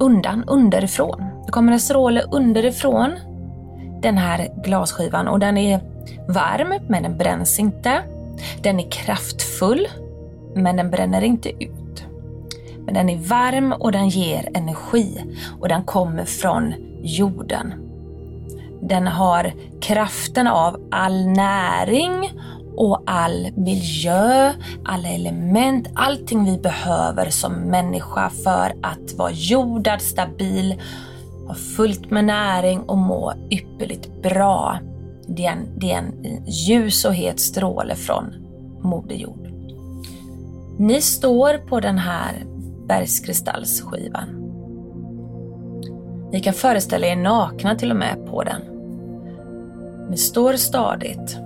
undan, 0.00 0.44
underifrån. 0.44 1.24
Det 1.46 1.52
kommer 1.52 1.72
en 1.72 1.80
stråle 1.80 2.22
underifrån 2.22 3.10
den 4.02 4.18
här 4.18 4.48
glasskivan 4.64 5.28
och 5.28 5.38
den 5.38 5.58
är 5.58 5.80
varm 6.28 6.80
men 6.88 7.02
den 7.02 7.18
bränns 7.18 7.58
inte. 7.58 8.02
Den 8.62 8.80
är 8.80 8.90
kraftfull 8.90 9.88
men 10.54 10.76
den 10.76 10.90
bränner 10.90 11.24
inte 11.24 11.64
ut. 11.64 12.04
Men 12.78 12.94
den 12.94 13.08
är 13.08 13.18
varm 13.18 13.72
och 13.72 13.92
den 13.92 14.08
ger 14.08 14.48
energi 14.54 15.24
och 15.60 15.68
den 15.68 15.84
kommer 15.84 16.24
från 16.24 16.74
jorden. 17.02 17.87
Den 18.82 19.06
har 19.06 19.52
kraften 19.80 20.46
av 20.46 20.76
all 20.90 21.26
näring 21.26 22.30
och 22.76 23.02
all 23.06 23.48
miljö, 23.56 24.52
alla 24.84 25.08
element, 25.08 25.88
allting 25.94 26.44
vi 26.44 26.58
behöver 26.58 27.30
som 27.30 27.52
människa 27.52 28.30
för 28.30 28.74
att 28.82 29.12
vara 29.16 29.30
jordad, 29.32 30.02
stabil, 30.02 30.80
ha 31.46 31.54
fullt 31.54 32.10
med 32.10 32.24
näring 32.24 32.80
och 32.80 32.98
må 32.98 33.32
ypperligt 33.50 34.22
bra. 34.22 34.78
Det 35.28 35.46
är 35.46 35.52
en, 35.52 35.78
det 35.78 35.92
är 35.92 35.98
en 35.98 36.44
ljus 36.46 37.04
och 37.04 37.14
het 37.14 37.40
stråle 37.40 37.94
från 37.94 38.24
Moder 38.82 39.16
Jord. 39.16 39.48
Ni 40.78 41.00
står 41.00 41.58
på 41.58 41.80
den 41.80 41.98
här 41.98 42.44
bergskristallsskivan. 42.88 44.37
Ni 46.32 46.40
kan 46.40 46.54
föreställa 46.54 47.06
er 47.06 47.16
nakna 47.16 47.74
till 47.74 47.90
och 47.90 47.96
med 47.96 48.26
på 48.26 48.42
den. 48.42 48.62
Ni 50.10 50.16
står 50.16 50.52
stadigt. 50.52 51.38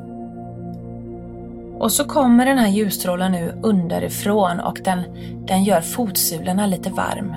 Och 1.78 1.92
så 1.92 2.04
kommer 2.04 2.46
den 2.46 2.58
här 2.58 2.68
ljusstrålen 2.68 3.32
nu 3.32 3.54
underifrån 3.62 4.60
och 4.60 4.80
den, 4.84 5.02
den 5.46 5.64
gör 5.64 5.80
fotsulorna 5.80 6.66
lite 6.66 6.90
varm. 6.90 7.34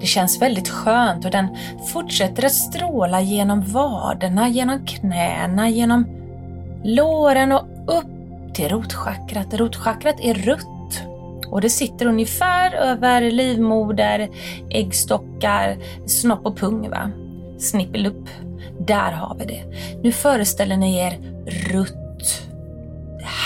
Det 0.00 0.06
känns 0.06 0.42
väldigt 0.42 0.68
skönt 0.68 1.24
och 1.24 1.30
den 1.30 1.56
fortsätter 1.92 2.44
att 2.44 2.52
stråla 2.52 3.20
genom 3.20 3.62
vaderna, 3.62 4.48
genom 4.48 4.86
knäna, 4.86 5.68
genom 5.68 6.06
låren 6.84 7.52
och 7.52 7.64
upp 7.86 8.54
till 8.54 8.68
rotchakrat. 8.68 9.54
Rotchakrat 9.54 10.16
är 10.20 10.34
rött 10.34 10.79
och 11.50 11.60
det 11.60 11.70
sitter 11.70 12.06
ungefär 12.06 12.74
över 12.74 13.30
livmoder, 13.30 14.28
äggstockar, 14.70 15.76
snopp 16.06 16.46
och 16.46 16.56
pung. 16.56 16.90
Va? 16.90 17.10
Snippelupp. 17.58 18.28
Där 18.86 19.12
har 19.12 19.36
vi 19.38 19.44
det. 19.44 19.64
Nu 20.02 20.12
föreställer 20.12 20.76
ni 20.76 20.98
er 20.98 21.18
rutt. 21.72 22.42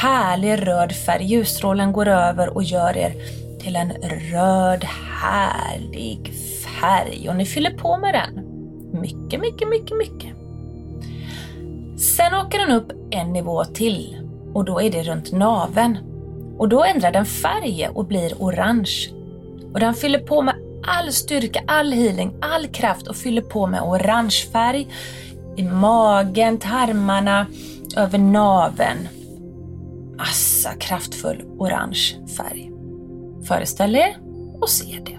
Härlig 0.02 0.66
röd 0.66 0.92
färg. 0.92 1.24
Ljusstrålen 1.24 1.92
går 1.92 2.08
över 2.08 2.48
och 2.48 2.62
gör 2.62 2.96
er 2.96 3.14
till 3.60 3.76
en 3.76 3.92
röd 4.32 4.84
härlig 5.22 6.32
färg 6.80 7.28
och 7.28 7.36
ni 7.36 7.46
fyller 7.46 7.70
på 7.70 7.96
med 7.96 8.14
den. 8.14 8.44
Mycket, 9.00 9.40
mycket, 9.40 9.68
mycket, 9.68 9.96
mycket. 9.96 10.30
Sen 12.00 12.34
åker 12.34 12.58
den 12.58 12.70
upp 12.70 12.92
en 13.10 13.32
nivå 13.32 13.64
till 13.64 14.16
och 14.54 14.64
då 14.64 14.80
är 14.80 14.90
det 14.90 15.02
runt 15.02 15.32
naven. 15.32 15.98
Och 16.58 16.68
då 16.68 16.84
ändrar 16.84 17.12
den 17.12 17.26
färg 17.26 17.88
och 17.94 18.06
blir 18.06 18.34
orange. 18.38 19.10
Och 19.72 19.80
den 19.80 19.94
fyller 19.94 20.18
på 20.18 20.42
med 20.42 20.54
all 20.86 21.12
styrka, 21.12 21.62
all 21.66 21.92
healing, 21.92 22.34
all 22.40 22.66
kraft 22.66 23.06
och 23.06 23.16
fyller 23.16 23.42
på 23.42 23.66
med 23.66 23.82
orange 23.82 24.46
färg 24.52 24.88
i 25.56 25.62
magen, 25.62 26.58
tarmarna, 26.58 27.46
över 27.96 28.18
naven. 28.18 29.08
Massa 30.16 30.74
kraftfull 30.74 31.42
orange 31.58 32.14
färg. 32.36 32.70
Föreställ 33.48 33.96
er 33.96 34.16
och 34.60 34.68
se 34.68 35.00
det. 35.06 35.18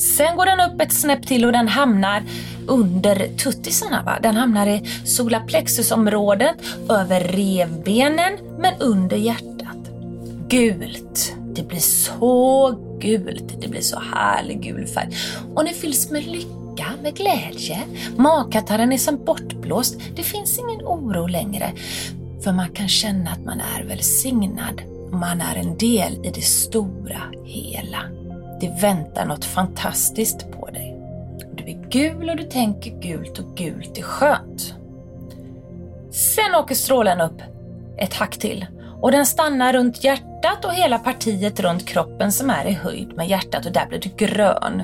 Sen 0.00 0.36
går 0.36 0.46
den 0.46 0.60
upp 0.60 0.80
ett 0.80 0.92
snäpp 0.92 1.26
till 1.26 1.44
och 1.44 1.52
den 1.52 1.68
hamnar 1.68 2.22
under 2.66 3.36
tuttisarna. 3.36 4.02
Va? 4.02 4.18
Den 4.22 4.36
hamnar 4.36 4.66
i 4.66 4.86
solarplexusområdet, 5.04 6.56
över 6.88 7.20
revbenen, 7.20 8.38
men 8.58 8.74
under 8.80 9.16
hjärtat 9.16 9.59
gult. 10.50 11.34
Det 11.54 11.62
blir 11.62 11.80
så 11.80 12.74
gult. 13.00 13.60
Det 13.60 13.68
blir 13.68 13.80
så 13.80 14.00
härlig 14.00 14.62
gul 14.62 14.86
färg. 14.86 15.16
Och 15.54 15.64
det 15.64 15.72
fylls 15.72 16.10
med 16.10 16.26
lycka, 16.26 16.86
med 17.02 17.16
glädje. 17.16 17.78
Magkatarren 18.16 18.92
är 18.92 18.98
som 18.98 19.24
bortblåst. 19.24 20.00
Det 20.16 20.22
finns 20.22 20.58
ingen 20.58 20.80
oro 20.80 21.26
längre. 21.26 21.72
För 22.44 22.52
man 22.52 22.68
kan 22.68 22.88
känna 22.88 23.30
att 23.30 23.44
man 23.44 23.60
är 23.60 23.84
välsignad. 23.84 24.82
Man 25.12 25.40
är 25.40 25.56
en 25.56 25.78
del 25.78 26.26
i 26.26 26.30
det 26.30 26.44
stora 26.44 27.22
hela. 27.44 28.02
Det 28.60 28.82
väntar 28.82 29.26
något 29.26 29.44
fantastiskt 29.44 30.52
på 30.52 30.66
dig. 30.66 30.96
Du 31.54 31.64
är 31.64 31.88
gul 31.90 32.30
och 32.30 32.36
du 32.36 32.44
tänker 32.44 33.00
gult 33.00 33.38
och 33.38 33.56
gult 33.56 33.98
är 33.98 34.02
skönt. 34.02 34.74
Sen 36.10 36.54
åker 36.54 36.74
strålen 36.74 37.20
upp 37.20 37.42
ett 37.98 38.14
hack 38.14 38.38
till 38.38 38.66
och 39.00 39.12
den 39.12 39.26
stannar 39.26 39.72
runt 39.72 40.04
hjärtat 40.04 40.29
och 40.64 40.74
hela 40.74 40.98
partiet 40.98 41.60
runt 41.60 41.86
kroppen 41.86 42.32
som 42.32 42.50
är 42.50 42.66
i 42.66 42.72
höjd 42.72 43.16
med 43.16 43.28
hjärtat 43.28 43.66
och 43.66 43.72
där 43.72 43.86
blir 43.86 43.98
du 43.98 44.26
grön. 44.26 44.82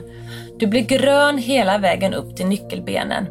Du 0.58 0.66
blir 0.66 0.80
grön 0.80 1.38
hela 1.38 1.78
vägen 1.78 2.14
upp 2.14 2.36
till 2.36 2.46
nyckelbenen. 2.46 3.26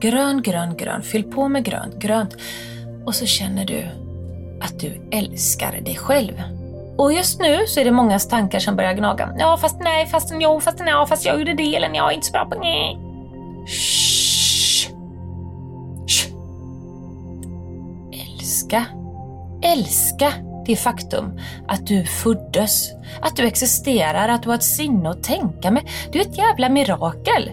Grön, 0.00 0.42
grön, 0.42 0.76
grön. 0.76 1.02
Fyll 1.02 1.24
på 1.24 1.48
med 1.48 1.64
grönt, 1.64 1.94
grönt. 1.94 2.36
Och 3.06 3.14
så 3.14 3.26
känner 3.26 3.64
du 3.64 3.84
att 4.60 4.80
du 4.80 5.00
älskar 5.10 5.80
dig 5.80 5.96
själv. 5.96 6.42
Och 6.98 7.12
just 7.12 7.40
nu 7.40 7.66
så 7.66 7.80
är 7.80 7.84
det 7.84 7.90
många 7.90 8.18
tankar 8.18 8.58
som 8.58 8.76
börjar 8.76 8.92
gnaga. 8.92 9.34
Ja, 9.38 9.56
fast 9.56 9.80
nej, 9.80 10.06
fast 10.06 10.34
jo, 10.40 10.60
fast 10.60 10.78
nej, 10.78 11.06
fast 11.08 11.24
jag 11.24 11.38
gjorde 11.38 11.54
det, 11.54 11.76
eller 11.76 11.94
jag 11.94 12.10
är 12.10 12.14
inte 12.14 12.26
så 12.26 12.32
bra 12.32 12.44
på 12.44 12.58
nej. 12.58 12.98
Shh. 13.66 14.90
Shh. 16.06 16.32
Älska 18.12 18.86
älska 19.62 20.32
det 20.66 20.76
faktum 20.76 21.38
att 21.68 21.86
du 21.86 22.04
föddes, 22.04 22.92
att 23.20 23.36
du 23.36 23.46
existerar, 23.46 24.28
att 24.28 24.42
du 24.42 24.48
har 24.48 24.56
ett 24.56 24.62
sinne 24.62 25.10
att 25.10 25.22
tänka 25.22 25.70
med. 25.70 25.82
Du 26.12 26.18
är 26.18 26.22
ett 26.22 26.38
jävla 26.38 26.68
mirakel. 26.68 27.50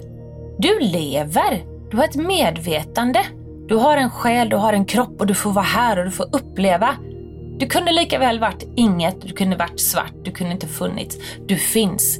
Du 0.57 0.79
lever, 0.79 1.63
du 1.91 1.97
har 1.97 2.03
ett 2.03 2.15
medvetande. 2.15 3.19
Du 3.67 3.75
har 3.75 3.97
en 3.97 4.09
själ, 4.09 4.49
du 4.49 4.55
har 4.55 4.73
en 4.73 4.85
kropp 4.85 5.19
och 5.19 5.27
du 5.27 5.33
får 5.33 5.51
vara 5.51 5.65
här 5.65 5.99
och 5.99 6.05
du 6.05 6.11
får 6.11 6.35
uppleva. 6.35 6.95
Du 7.57 7.67
kunde 7.67 7.91
lika 7.91 8.19
väl 8.19 8.39
varit 8.39 8.67
inget, 8.75 9.21
du 9.21 9.33
kunde 9.33 9.55
varit 9.55 9.79
svart, 9.79 10.13
du 10.23 10.31
kunde 10.31 10.53
inte 10.53 10.67
funnits. 10.67 11.17
Du 11.47 11.55
finns. 11.55 12.19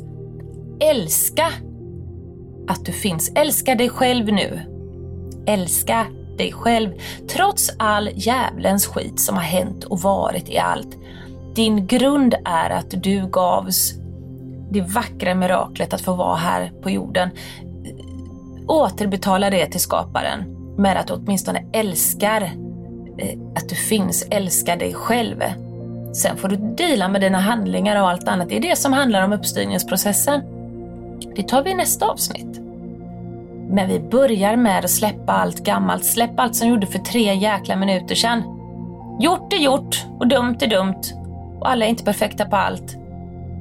Älska 0.79 1.47
att 2.67 2.86
du 2.86 2.91
finns. 2.91 3.32
Älska 3.36 3.75
dig 3.75 3.89
själv 3.89 4.34
nu. 4.34 4.60
Älska 5.47 6.06
dig 6.38 6.52
själv 6.52 6.89
trots 7.28 7.72
all 7.78 8.10
djävulens 8.13 8.88
skit 8.88 9.19
som 9.19 9.36
har 9.36 9.43
hänt 9.43 9.84
och 9.84 10.00
varit 10.00 10.50
i 10.50 10.58
allt. 10.58 10.98
Din 11.56 11.88
grund 11.88 12.36
är 12.46 12.69
att 12.69 13.04
du 13.04 13.28
gavs 13.28 13.93
det 14.72 14.82
vackra 14.82 15.36
miraklet 15.36 15.93
att 15.93 16.02
få 16.02 16.13
vara 16.13 16.36
här 16.36 16.72
på 16.82 16.89
jorden. 16.89 17.30
Återbetala 18.67 19.50
det 19.50 19.65
till 19.65 19.80
skaparen. 19.80 20.43
med 20.78 20.98
att 20.98 21.08
du 21.08 21.13
åtminstone 21.13 21.65
älskar 21.74 22.41
eh, 23.17 23.39
att 23.56 23.69
du 23.69 23.76
finns, 23.76 24.28
älskar 24.30 24.78
dig 24.78 24.93
själv. 24.93 25.43
Sen 26.13 26.38
får 26.38 26.48
du 26.48 26.56
dela 26.56 27.08
med 27.08 27.22
dina 27.22 27.39
handlingar 27.39 28.02
och 28.02 28.10
allt 28.10 28.28
annat. 28.28 28.50
Det 28.50 28.58
är 28.58 28.62
det 28.62 28.76
som 28.76 28.93
handlar 28.93 29.24
om 29.24 29.34
uppstyrningsprocessen. 29.34 30.41
Det 31.36 31.48
tar 31.48 31.63
vi 31.63 31.72
i 31.72 31.76
nästa 31.76 32.06
avsnitt. 32.06 32.62
Men 33.73 33.88
vi 33.88 33.99
börjar 33.99 34.55
med 34.55 34.86
att 34.86 34.91
släppa 34.91 35.33
allt 35.33 35.63
gammalt. 35.63 36.05
Släpp 36.05 36.39
allt 36.39 36.55
som 36.55 36.67
gjorde 36.67 36.88
för 36.88 36.99
tre 36.99 37.36
jäkla 37.36 37.75
minuter 37.75 38.15
sedan. 38.15 38.43
Gjort 39.19 39.53
är 39.53 39.57
gjort 39.57 40.05
och 40.19 40.27
dumt 40.27 40.57
är 40.62 40.67
dumt. 40.67 41.01
Och 41.59 41.69
alla 41.69 41.86
är 41.86 41.89
inte 41.89 42.03
perfekta 42.03 42.45
på 42.45 42.55
allt. 42.55 42.97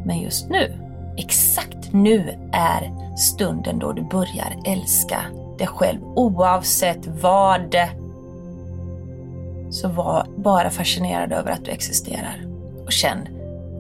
Men 0.04 0.18
just 0.18 0.50
nu, 0.50 0.78
exakt 1.16 1.92
nu 1.92 2.48
är 2.52 2.92
stunden 3.16 3.78
då 3.78 3.92
du 3.92 4.02
börjar 4.02 4.56
älska 4.66 5.20
dig 5.58 5.66
själv 5.66 6.00
oavsett 6.04 7.06
vad. 7.06 7.76
Så 9.70 9.88
var 9.88 10.26
bara 10.36 10.70
fascinerad 10.70 11.32
över 11.32 11.50
att 11.50 11.64
du 11.64 11.70
existerar. 11.70 12.46
Och 12.84 12.92
känn, 12.92 13.28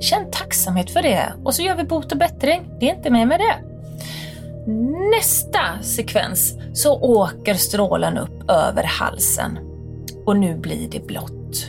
känn 0.00 0.30
tacksamhet 0.30 0.90
för 0.90 1.02
det. 1.02 1.32
Och 1.44 1.54
så 1.54 1.62
gör 1.62 1.76
vi 1.76 1.84
bot 1.84 2.12
och 2.12 2.18
bättring. 2.18 2.70
Det 2.80 2.90
är 2.90 2.96
inte 2.96 3.10
mer 3.10 3.26
med 3.26 3.40
det. 3.40 3.71
Nästa 4.66 5.82
sekvens 5.82 6.54
så 6.72 7.00
åker 7.00 7.54
strålen 7.54 8.18
upp 8.18 8.50
över 8.50 8.82
halsen. 8.82 9.58
Och 10.26 10.36
nu 10.36 10.58
blir 10.58 10.88
det 10.88 11.06
blått. 11.06 11.66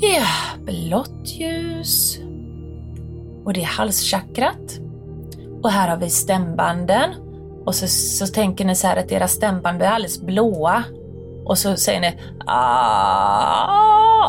Ja, 0.00 0.26
blått 0.64 1.24
ljus. 1.24 2.18
Och 3.44 3.52
det 3.52 3.62
är 3.62 3.66
halschakrat. 3.66 4.80
Och 5.62 5.70
här 5.70 5.88
har 5.88 5.96
vi 5.96 6.10
stämbanden. 6.10 7.10
Och 7.64 7.74
så, 7.74 7.86
så 7.88 8.26
tänker 8.26 8.64
ni 8.64 8.74
så 8.74 8.86
här 8.86 8.96
att 8.96 9.12
era 9.12 9.28
stämband 9.28 9.82
är 9.82 9.86
alldeles 9.86 10.22
blåa. 10.22 10.84
Och 11.44 11.58
så 11.58 11.76
säger 11.76 12.00
ni 12.00 12.18
ah, 12.46 13.66
ah, 13.70 14.28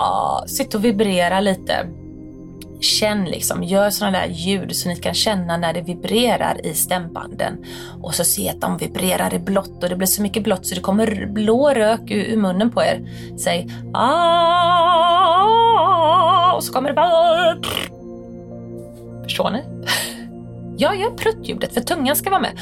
ah. 0.00 0.44
Sitt 0.46 0.74
och 0.74 0.84
vibrera 0.84 1.40
lite. 1.40 1.86
Känn 2.84 3.24
liksom, 3.24 3.62
gör 3.62 3.90
sådana 3.90 4.18
där 4.18 4.26
ljud 4.26 4.76
så 4.76 4.88
ni 4.88 4.96
kan 4.96 5.14
känna 5.14 5.56
när 5.56 5.72
det 5.72 5.80
vibrerar 5.80 6.66
i 6.66 6.74
stämbanden. 6.74 7.64
Och 8.02 8.14
så 8.14 8.24
se 8.24 8.48
att 8.48 8.60
de 8.60 8.78
vibrerar 8.78 9.34
i 9.34 9.38
blått 9.38 9.82
och 9.82 9.88
det 9.88 9.96
blir 9.96 10.06
så 10.06 10.22
mycket 10.22 10.42
blått 10.42 10.66
så 10.66 10.74
det 10.74 10.80
kommer 10.80 11.26
blå 11.26 11.70
rök 11.70 12.10
ur, 12.10 12.24
ur 12.24 12.36
munnen 12.36 12.70
på 12.70 12.82
er. 12.82 13.08
Säg 13.38 13.70
ah, 13.94 15.34
och 16.56 16.64
så 16.64 16.72
kommer 16.72 16.88
det 16.88 16.94
bara... 16.94 17.56
Förstår 19.22 19.50
ni? 19.50 19.62
Jag 20.78 20.96
gör 20.96 21.10
pruttljudet 21.10 21.74
för 21.74 21.80
tungan 21.80 22.16
ska 22.16 22.30
vara 22.30 22.40
med. 22.40 22.58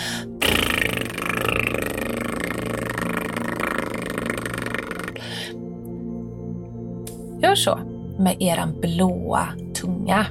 Gör 7.43 7.55
så 7.55 7.79
med 8.19 8.37
eran 8.43 8.81
blåa 8.81 9.49
tunga. 9.83 10.27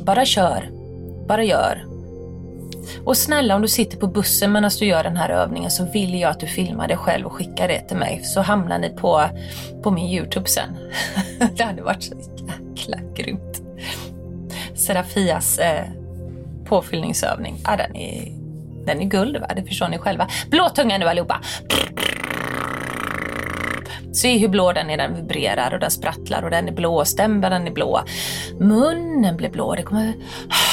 Bara 0.00 0.24
kör. 0.24 0.70
Bara 1.28 1.44
gör. 1.44 1.84
Och 3.04 3.16
snälla 3.16 3.56
om 3.56 3.62
du 3.62 3.68
sitter 3.68 3.98
på 3.98 4.06
bussen 4.06 4.52
medan 4.52 4.70
du 4.78 4.86
gör 4.86 5.04
den 5.04 5.16
här 5.16 5.30
övningen 5.30 5.70
så 5.70 5.84
vill 5.84 6.20
jag 6.20 6.30
att 6.30 6.40
du 6.40 6.46
filmar 6.46 6.88
dig 6.88 6.96
själv 6.96 7.26
och 7.26 7.32
skickar 7.32 7.68
det 7.68 7.80
till 7.80 7.96
mig 7.96 8.20
så 8.24 8.40
hamnar 8.40 8.78
ni 8.78 8.90
på, 8.90 9.24
på 9.82 9.90
min 9.90 10.06
Youtube 10.06 10.48
sen. 10.48 10.76
det 11.56 11.62
hade 11.62 11.82
varit 11.82 12.02
så 12.02 12.14
jäkla 12.36 12.98
grymt. 13.14 13.62
Serafias 14.74 15.58
eh, 15.58 15.84
påfyllningsövning, 16.64 17.60
ah, 17.64 17.76
den, 17.76 17.96
är, 17.96 18.32
den 18.86 19.00
är 19.00 19.04
guld 19.04 19.36
va? 19.36 19.46
Det 19.56 19.62
förstår 19.62 19.88
ni 19.88 19.98
själva. 19.98 20.28
Blå 20.50 20.68
tunga 20.68 20.98
nu 20.98 21.08
allihopa! 21.08 21.40
Se 24.14 24.38
hur 24.38 24.48
blå 24.48 24.72
den 24.72 24.90
är, 24.90 24.96
den 24.96 25.14
vibrerar 25.14 25.74
och 25.74 25.80
den 25.80 25.90
sprattlar 25.90 26.42
och 26.42 26.50
den 26.50 26.68
är 26.68 26.72
blå, 26.72 27.04
stämbanden 27.04 27.66
är 27.66 27.70
blå. 27.70 28.00
Munnen 28.58 29.36
blir 29.36 29.50
blå, 29.50 29.74
det 29.74 29.82
kommer 29.82 30.12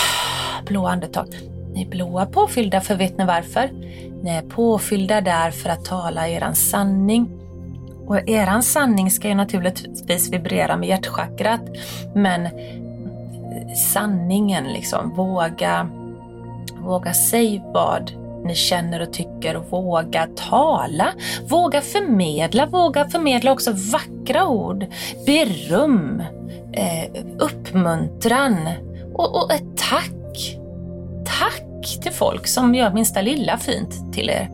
blå 0.66 0.88
andetag. 0.88 1.28
Ni 1.74 1.82
är 1.82 1.90
blåa 1.90 2.26
påfyllda 2.26 2.82
för 2.82 2.96
vet 2.96 3.18
ni 3.18 3.26
varför? 3.26 3.70
Ni 4.24 4.30
är 4.30 4.42
påfyllda 4.42 5.22
där 5.22 5.52
för 5.52 5.70
att 5.70 5.86
tala 5.86 6.28
eran 6.28 6.56
sanning. 6.56 7.30
Och 8.08 8.30
eran 8.30 8.64
sanning 8.64 9.12
ska 9.12 9.28
ju 9.28 9.36
naturligtvis 9.36 10.34
vibrera 10.34 10.78
med 10.78 10.90
hjärtchakrat. 10.90 11.62
Men 12.16 12.50
sanningen 13.94 14.64
liksom, 14.64 15.16
våga, 15.16 15.90
våga 16.80 17.14
säga 17.14 17.62
vad 17.74 18.21
ni 18.46 18.56
känner 18.56 19.02
och 19.02 19.14
tycker 19.14 19.56
och 19.56 19.66
våga 19.70 20.28
tala. 20.36 21.08
Våga 21.48 21.82
förmedla, 21.82 22.66
våga 22.66 23.10
förmedla 23.10 23.52
också 23.52 23.72
vackra 23.72 24.48
ord, 24.48 24.86
beröm, 25.26 26.24
eh, 26.74 27.24
uppmuntran 27.40 28.70
och, 29.14 29.36
och 29.36 29.52
ett 29.54 29.78
tack. 29.78 30.58
Tack 31.26 32.02
till 32.02 32.12
folk 32.12 32.48
som 32.48 32.76
gör 32.76 32.94
minsta 32.94 33.22
lilla 33.22 33.58
fint 33.58 34.14
till 34.14 34.30
er. 34.30 34.50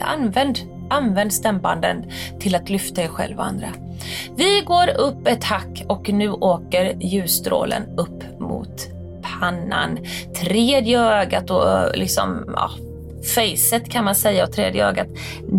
Använd, 0.00 0.58
använd 0.90 1.32
stämbanden 1.32 2.04
till 2.40 2.54
att 2.54 2.70
lyfta 2.70 3.02
er 3.02 3.08
själv 3.08 3.38
och 3.38 3.46
andra. 3.46 3.68
Vi 4.36 4.62
går 4.66 4.88
upp 4.88 5.26
ett 5.26 5.44
hack 5.44 5.84
och 5.88 6.08
nu 6.08 6.30
åker 6.30 6.96
ljusstrålen 7.00 7.82
upp 7.96 8.40
mot 8.40 8.88
pannan. 9.22 9.98
Tredje 10.40 11.00
ögat 11.00 11.50
och 11.50 11.68
eh, 11.68 11.92
liksom, 11.94 12.44
ja, 12.56 12.70
facet 13.34 13.88
kan 13.88 14.04
man 14.04 14.14
säga 14.14 14.44
och 14.44 14.52
tredje 14.52 14.88
ögat, 14.88 15.08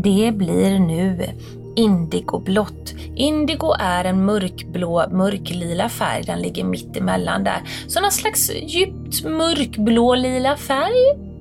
det 0.03 0.31
blir 0.35 0.79
nu 0.79 1.29
indigoblått. 1.75 2.93
Indigo 3.15 3.73
är 3.79 4.05
en 4.05 4.25
mörkblå, 4.25 5.05
mörklila 5.11 5.89
färg, 5.89 6.23
den 6.23 6.39
ligger 6.39 6.63
mitt 6.63 6.97
emellan 6.97 7.43
där. 7.43 7.61
Så 7.87 8.01
någon 8.01 8.11
slags 8.11 8.51
djupt 8.53 9.23
mörkblå 9.23 10.15
lila 10.15 10.57
färg 10.57 11.31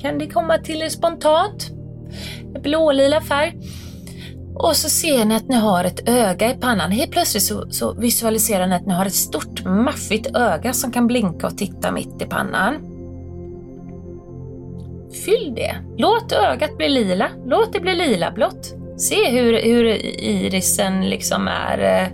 kan 0.00 0.18
det 0.18 0.26
komma 0.26 0.58
till 0.58 0.82
er 0.82 0.88
spontant. 0.88 1.70
Blålila 2.62 3.20
färg. 3.20 3.56
Och 4.54 4.76
så 4.76 4.88
ser 4.88 5.24
ni 5.24 5.34
att 5.34 5.48
ni 5.48 5.56
har 5.56 5.84
ett 5.84 6.08
öga 6.08 6.50
i 6.50 6.54
pannan. 6.54 6.90
Helt 6.90 7.10
plötsligt 7.10 7.42
så, 7.42 7.70
så 7.70 7.92
visualiserar 7.92 8.66
ni 8.66 8.74
att 8.74 8.86
ni 8.86 8.94
har 8.94 9.06
ett 9.06 9.14
stort 9.14 9.64
maffigt 9.64 10.36
öga 10.36 10.72
som 10.72 10.92
kan 10.92 11.06
blinka 11.06 11.46
och 11.46 11.58
titta 11.58 11.92
mitt 11.92 12.22
i 12.22 12.24
pannan. 12.24 12.95
Fyll 15.26 15.54
det. 15.54 15.76
Låt 15.96 16.32
ögat 16.32 16.76
bli 16.76 16.88
lila. 16.88 17.28
Låt 17.46 17.72
det 17.72 17.80
bli 17.80 17.94
lila 17.94 18.30
blått. 18.30 18.74
Se 18.96 19.30
hur, 19.30 19.62
hur 19.62 19.84
irisen 20.24 21.10
liksom 21.10 21.48
är 21.48 21.78
eh, 21.78 22.08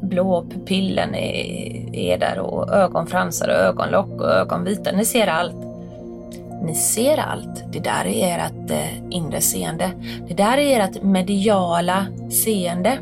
blå, 0.00 0.46
pupillen 0.50 1.14
är, 1.14 1.94
är 1.96 2.18
där 2.18 2.38
och 2.38 2.72
ögonfransar 2.72 3.48
och 3.48 3.54
ögonlock 3.54 4.20
och 4.20 4.30
ögonvita. 4.30 4.92
Ni 4.92 5.04
ser 5.04 5.26
allt. 5.26 5.56
Ni 6.62 6.74
ser 6.74 7.18
allt. 7.18 7.72
Det 7.72 7.80
där 7.80 8.06
är 8.06 8.38
ert 8.38 8.70
eh, 8.70 8.98
inre 9.10 9.40
seende. 9.40 9.90
Det 10.28 10.34
där 10.34 10.58
är 10.58 10.80
ert 10.80 11.02
mediala 11.02 12.06
seende. 12.30 12.98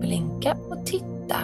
Blinka 0.00 0.56
och 0.70 0.86
titta. 0.86 1.38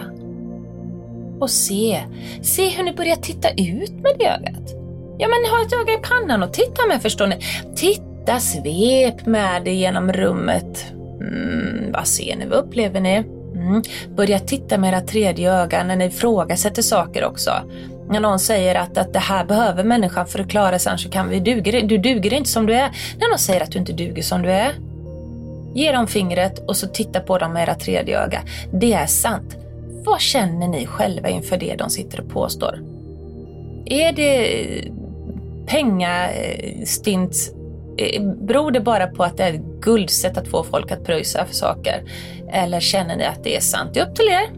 Och 1.39 1.49
se. 1.49 1.99
Se 2.41 2.69
hur 2.69 2.83
ni 2.83 2.93
börjar 2.93 3.15
titta 3.15 3.49
ut 3.49 3.91
med 3.91 4.15
det 4.19 4.25
ögat. 4.25 4.82
Ja, 5.17 5.27
men 5.27 5.51
ha 5.51 5.61
ett 5.65 5.73
öga 5.73 5.93
i 5.93 5.97
pannan 5.97 6.43
och 6.43 6.53
titta 6.53 6.87
med, 6.87 7.01
förstår 7.01 7.27
ni? 7.27 7.37
Titta, 7.75 8.39
svep 8.39 9.25
med 9.25 9.63
det 9.63 9.73
genom 9.73 10.13
rummet. 10.13 10.85
Mm, 11.21 11.91
vad 11.91 12.07
ser 12.07 12.35
ni? 12.35 12.45
Vad 12.45 12.59
upplever 12.59 12.99
ni? 12.99 13.23
Mm. 13.55 13.81
Börja 14.15 14.39
titta 14.39 14.77
med 14.77 14.93
era 14.93 15.01
tredje 15.01 15.53
öga 15.53 15.83
när 15.83 15.95
ni 15.95 16.05
ifrågasätter 16.05 16.81
saker 16.81 17.25
också. 17.25 17.51
När 18.09 18.19
någon 18.19 18.39
säger 18.39 18.75
att, 18.75 18.97
att 18.97 19.13
det 19.13 19.19
här 19.19 19.45
behöver 19.45 19.83
människan 19.83 20.27
för 20.27 20.39
att 20.39 20.49
klara 20.49 20.79
sig, 20.79 20.89
annars 20.89 21.09
kan 21.09 21.29
vi 21.29 21.39
duger, 21.39 21.81
du 21.81 21.97
duger 21.97 22.33
inte 22.33 22.49
som 22.49 22.65
du 22.65 22.73
är. 22.73 22.91
När 23.19 23.29
någon 23.29 23.39
säger 23.39 23.61
att 23.61 23.71
du 23.71 23.79
inte 23.79 23.93
duger 23.93 24.23
som 24.23 24.41
du 24.41 24.51
är. 24.51 24.71
Ge 25.75 25.91
dem 25.91 26.07
fingret 26.07 26.69
och 26.69 26.77
så 26.77 26.87
titta 26.87 27.19
på 27.19 27.37
dem 27.37 27.53
med 27.53 27.63
era 27.63 27.75
tredje 27.75 28.23
öga. 28.23 28.41
Det 28.73 28.93
är 28.93 29.05
sant. 29.05 29.57
Vad 30.05 30.21
känner 30.21 30.67
ni 30.67 30.85
själva 30.85 31.29
inför 31.29 31.57
det 31.57 31.75
de 31.75 31.89
sitter 31.89 32.19
och 32.19 32.29
påstår? 32.29 32.79
Är 33.85 34.11
det 34.11 34.63
pengastint? 35.65 37.35
Eh, 37.97 38.23
beror 38.23 38.71
det 38.71 38.79
bara 38.79 39.07
på 39.07 39.23
att 39.23 39.37
det 39.37 39.43
är 39.43 39.53
ett 39.53 39.81
guldsätt 39.81 40.37
att 40.37 40.47
få 40.47 40.63
folk 40.63 40.91
att 40.91 41.05
pröjsa 41.05 41.45
för 41.45 41.53
saker? 41.53 42.03
Eller 42.51 42.79
känner 42.79 43.15
ni 43.15 43.25
att 43.25 43.43
det 43.43 43.55
är 43.55 43.59
sant? 43.59 43.93
Det 43.93 43.99
är 43.99 44.09
upp 44.09 44.15
till 44.15 44.29
er. 44.29 44.49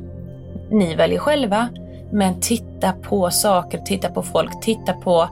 Ni 0.72 0.96
väljer 0.96 1.20
själva. 1.20 1.70
Men 2.12 2.40
titta 2.40 2.92
på 2.92 3.30
saker, 3.30 3.78
titta 3.78 4.10
på 4.10 4.24
folk, 4.24 4.62
titta 4.62 4.94
på 4.94 5.30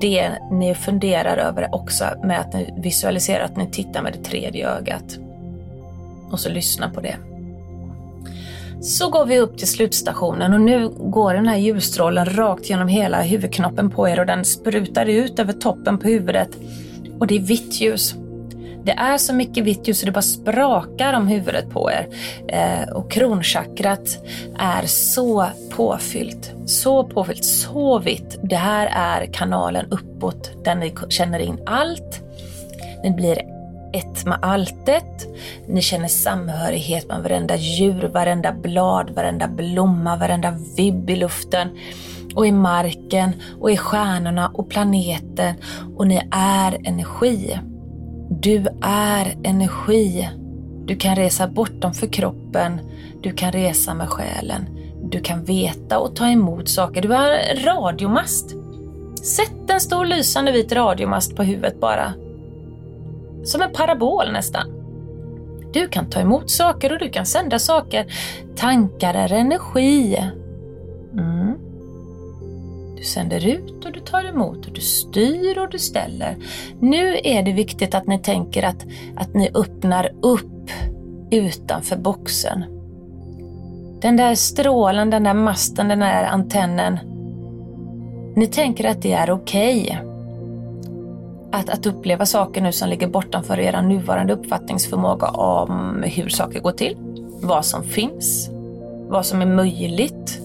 det 0.00 0.32
ni 0.50 0.74
funderar 0.74 1.36
över 1.36 1.74
också 1.74 2.04
med 2.24 2.40
att 2.40 2.54
ni 2.54 2.74
visualiserar 2.76 3.44
att 3.44 3.56
ni 3.56 3.70
tittar 3.70 4.02
med 4.02 4.12
det 4.12 4.24
tredje 4.24 4.68
ögat. 4.68 5.18
Och 6.30 6.40
så 6.40 6.48
lyssna 6.48 6.90
på 6.90 7.00
det. 7.00 7.16
Så 8.80 9.10
går 9.10 9.26
vi 9.26 9.38
upp 9.38 9.58
till 9.58 9.68
slutstationen 9.68 10.52
och 10.54 10.60
nu 10.60 10.88
går 10.88 11.34
den 11.34 11.46
här 11.46 11.56
ljusstrålen 11.56 12.24
rakt 12.24 12.70
genom 12.70 12.88
hela 12.88 13.22
huvudknoppen 13.22 13.90
på 13.90 14.08
er 14.08 14.20
och 14.20 14.26
den 14.26 14.44
sprutar 14.44 15.06
ut 15.06 15.38
över 15.38 15.52
toppen 15.52 15.98
på 15.98 16.08
huvudet. 16.08 16.48
Och 17.18 17.26
det 17.26 17.36
är 17.36 17.40
vitt 17.40 17.80
ljus. 17.80 18.14
Det 18.84 18.92
är 18.92 19.18
så 19.18 19.34
mycket 19.34 19.64
vitt 19.64 19.88
ljus 19.88 20.00
så 20.00 20.06
det 20.06 20.12
bara 20.12 20.22
sprakar 20.22 21.14
om 21.14 21.26
huvudet 21.26 21.70
på 21.70 21.90
er. 21.90 22.08
Eh, 22.48 22.92
och 22.92 23.10
kronchakrat 23.10 24.18
är 24.58 24.86
så 24.86 25.46
påfyllt, 25.70 26.52
så 26.66 27.04
påfyllt, 27.04 27.44
så 27.44 27.98
vitt. 27.98 28.38
Det 28.42 28.56
här 28.56 28.86
är 28.86 29.32
kanalen 29.32 29.86
uppåt 29.90 30.64
där 30.64 30.74
ni 30.74 30.94
känner 31.08 31.38
in 31.38 31.58
allt. 31.66 32.22
Ni 33.04 33.10
blir 33.10 33.57
ett 33.92 34.26
med 34.26 34.38
alltet. 34.42 35.26
Ni 35.66 35.82
känner 35.82 36.08
samhörighet 36.08 37.08
med 37.08 37.22
varenda 37.22 37.56
djur, 37.56 38.10
varenda 38.14 38.52
blad, 38.52 39.10
varenda 39.10 39.48
blomma, 39.48 40.16
varenda 40.16 40.54
vibb 40.76 41.10
i 41.10 41.16
luften 41.16 41.68
och 42.34 42.46
i 42.46 42.52
marken 42.52 43.32
och 43.60 43.70
i 43.70 43.76
stjärnorna 43.76 44.48
och 44.54 44.70
planeten 44.70 45.54
och 45.96 46.06
ni 46.06 46.28
är 46.30 46.78
energi. 46.84 47.58
Du 48.30 48.66
är 48.82 49.36
energi. 49.44 50.28
Du 50.84 50.96
kan 50.96 51.16
resa 51.16 51.48
bortom 51.48 51.94
för 51.94 52.06
kroppen. 52.06 52.80
Du 53.22 53.32
kan 53.32 53.52
resa 53.52 53.94
med 53.94 54.08
själen. 54.08 54.66
Du 55.10 55.20
kan 55.20 55.44
veta 55.44 55.98
och 55.98 56.16
ta 56.16 56.28
emot 56.28 56.68
saker. 56.68 57.02
Du 57.02 57.14
är 57.14 57.30
en 57.30 57.64
radiomast. 57.64 58.50
Sätt 59.22 59.70
en 59.70 59.80
stor 59.80 60.04
lysande 60.04 60.52
vit 60.52 60.72
radiomast 60.72 61.36
på 61.36 61.42
huvudet 61.42 61.80
bara. 61.80 62.14
Som 63.48 63.62
en 63.62 63.72
parabol 63.72 64.32
nästan. 64.32 64.66
Du 65.72 65.88
kan 65.88 66.10
ta 66.10 66.20
emot 66.20 66.50
saker 66.50 66.92
och 66.92 66.98
du 66.98 67.10
kan 67.10 67.26
sända 67.26 67.58
saker. 67.58 68.06
Tankar 68.56 69.14
är 69.14 69.32
energi. 69.32 70.16
Mm. 71.12 71.54
Du 72.96 73.02
sänder 73.02 73.46
ut 73.46 73.84
och 73.84 73.92
du 73.92 74.00
tar 74.00 74.24
emot 74.24 74.66
och 74.66 74.72
du 74.72 74.80
styr 74.80 75.58
och 75.58 75.70
du 75.70 75.78
ställer. 75.78 76.36
Nu 76.80 77.16
är 77.24 77.42
det 77.42 77.52
viktigt 77.52 77.94
att 77.94 78.06
ni 78.06 78.18
tänker 78.18 78.62
att, 78.62 78.86
att 79.16 79.34
ni 79.34 79.50
öppnar 79.54 80.10
upp 80.22 80.70
utanför 81.30 81.96
boxen. 81.96 82.64
Den 84.00 84.16
där 84.16 84.34
strålen, 84.34 85.10
den 85.10 85.24
där 85.24 85.34
masten, 85.34 85.88
den 85.88 85.98
där 85.98 86.24
antennen. 86.24 86.98
Ni 88.36 88.46
tänker 88.46 88.84
att 88.88 89.02
det 89.02 89.12
är 89.12 89.30
okej. 89.30 89.82
Okay. 89.82 90.07
Att, 91.52 91.70
att 91.70 91.86
uppleva 91.86 92.26
saker 92.26 92.60
nu 92.60 92.72
som 92.72 92.88
ligger 92.88 93.08
bortanför 93.08 93.60
er 93.60 93.82
nuvarande 93.82 94.32
uppfattningsförmåga 94.32 95.26
om 95.26 96.02
hur 96.06 96.28
saker 96.28 96.60
går 96.60 96.72
till, 96.72 96.96
vad 97.42 97.64
som 97.64 97.84
finns, 97.84 98.50
vad 99.08 99.26
som 99.26 99.42
är 99.42 99.46
möjligt, 99.46 100.40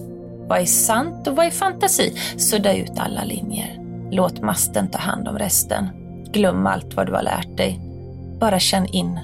vad 0.48 0.58
är 0.58 0.64
sant 0.64 1.28
och 1.28 1.36
vad 1.36 1.46
är 1.46 1.50
fantasi? 1.50 2.16
Sudda 2.36 2.74
ut 2.74 2.92
alla 2.96 3.24
linjer. 3.24 3.78
Låt 4.10 4.42
masten 4.42 4.88
ta 4.88 4.98
hand 4.98 5.28
om 5.28 5.38
resten. 5.38 5.88
Glöm 6.32 6.66
allt 6.66 6.94
vad 6.94 7.06
du 7.06 7.12
har 7.12 7.22
lärt 7.22 7.56
dig. 7.56 7.80
Bara 8.40 8.58
känn 8.58 8.86
in 8.86 9.20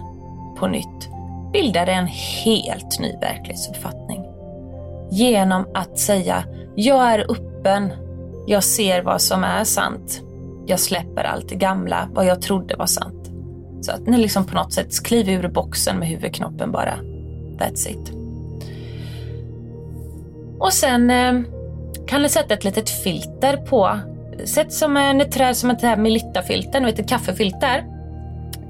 på 0.59 0.67
nytt. 0.67 1.09
Bilda 1.53 1.85
dig 1.85 1.95
en 1.95 2.07
helt 2.45 3.01
ny 3.01 3.17
verklighetsuppfattning. 3.21 4.25
Genom 5.11 5.67
att 5.75 5.99
säga, 5.99 6.45
jag 6.77 7.13
är 7.13 7.31
öppen. 7.33 7.91
Jag 8.47 8.65
ser 8.65 9.03
vad 9.03 9.23
som 9.23 9.45
är 9.45 9.65
sant. 9.65 10.23
Jag 10.71 10.81
släpper 10.81 11.25
allt 11.25 11.49
det 11.49 11.55
gamla, 11.55 12.09
vad 12.13 12.27
jag 12.27 12.43
trodde 12.43 12.77
var 12.77 12.87
sant. 12.87 13.31
Så 13.81 13.93
att 13.93 14.07
ni 14.07 14.19
liksom 14.19 14.47
på 14.47 14.55
något 14.55 14.73
sätt 14.73 15.05
kliver 15.05 15.33
ur 15.33 15.49
boxen 15.49 15.99
med 15.99 16.09
huvudknoppen 16.09 16.73
bara. 16.73 16.95
That's 17.59 17.89
it. 17.89 18.13
Och 20.59 20.73
sen 20.73 21.11
eh, 21.11 21.41
kan 22.07 22.23
ni 22.23 22.29
sätta 22.29 22.55
ett 22.55 22.65
litet 22.65 22.91
filter 22.91 23.57
på. 23.57 23.99
Sätt 24.45 24.73
som 24.73 24.97
eh, 24.97 25.03
en 25.03 25.31
trä 25.31 25.55
som 25.55 25.71
ett 25.71 25.99
Melitta-filter, 25.99 26.87
ett 26.87 27.09
kaffefilter. 27.09 27.85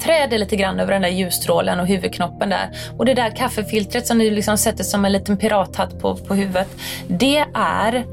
Trä 0.03 0.27
det 0.31 0.39
lite 0.39 0.57
grann 0.57 0.81
över 0.81 0.93
den 0.93 1.03
där 1.03 1.09
ljusstrålen 1.09 1.81
och 1.81 1.87
huvudknoppen 1.87 2.49
där. 2.49 2.71
Och 2.99 3.05
det 3.05 3.15
där 3.15 3.37
kaffefiltret 3.37 4.07
som 4.07 4.19
ni 4.19 4.31
liksom 4.31 4.59
sätter 4.59 4.85
som 4.85 5.05
en 5.05 5.13
liten 5.13 5.37
pirathatt 5.37 6.01
på, 6.01 6.17
på 6.17 6.35
huvudet. 6.35 6.69
Det 7.09 7.45
är 7.55 8.05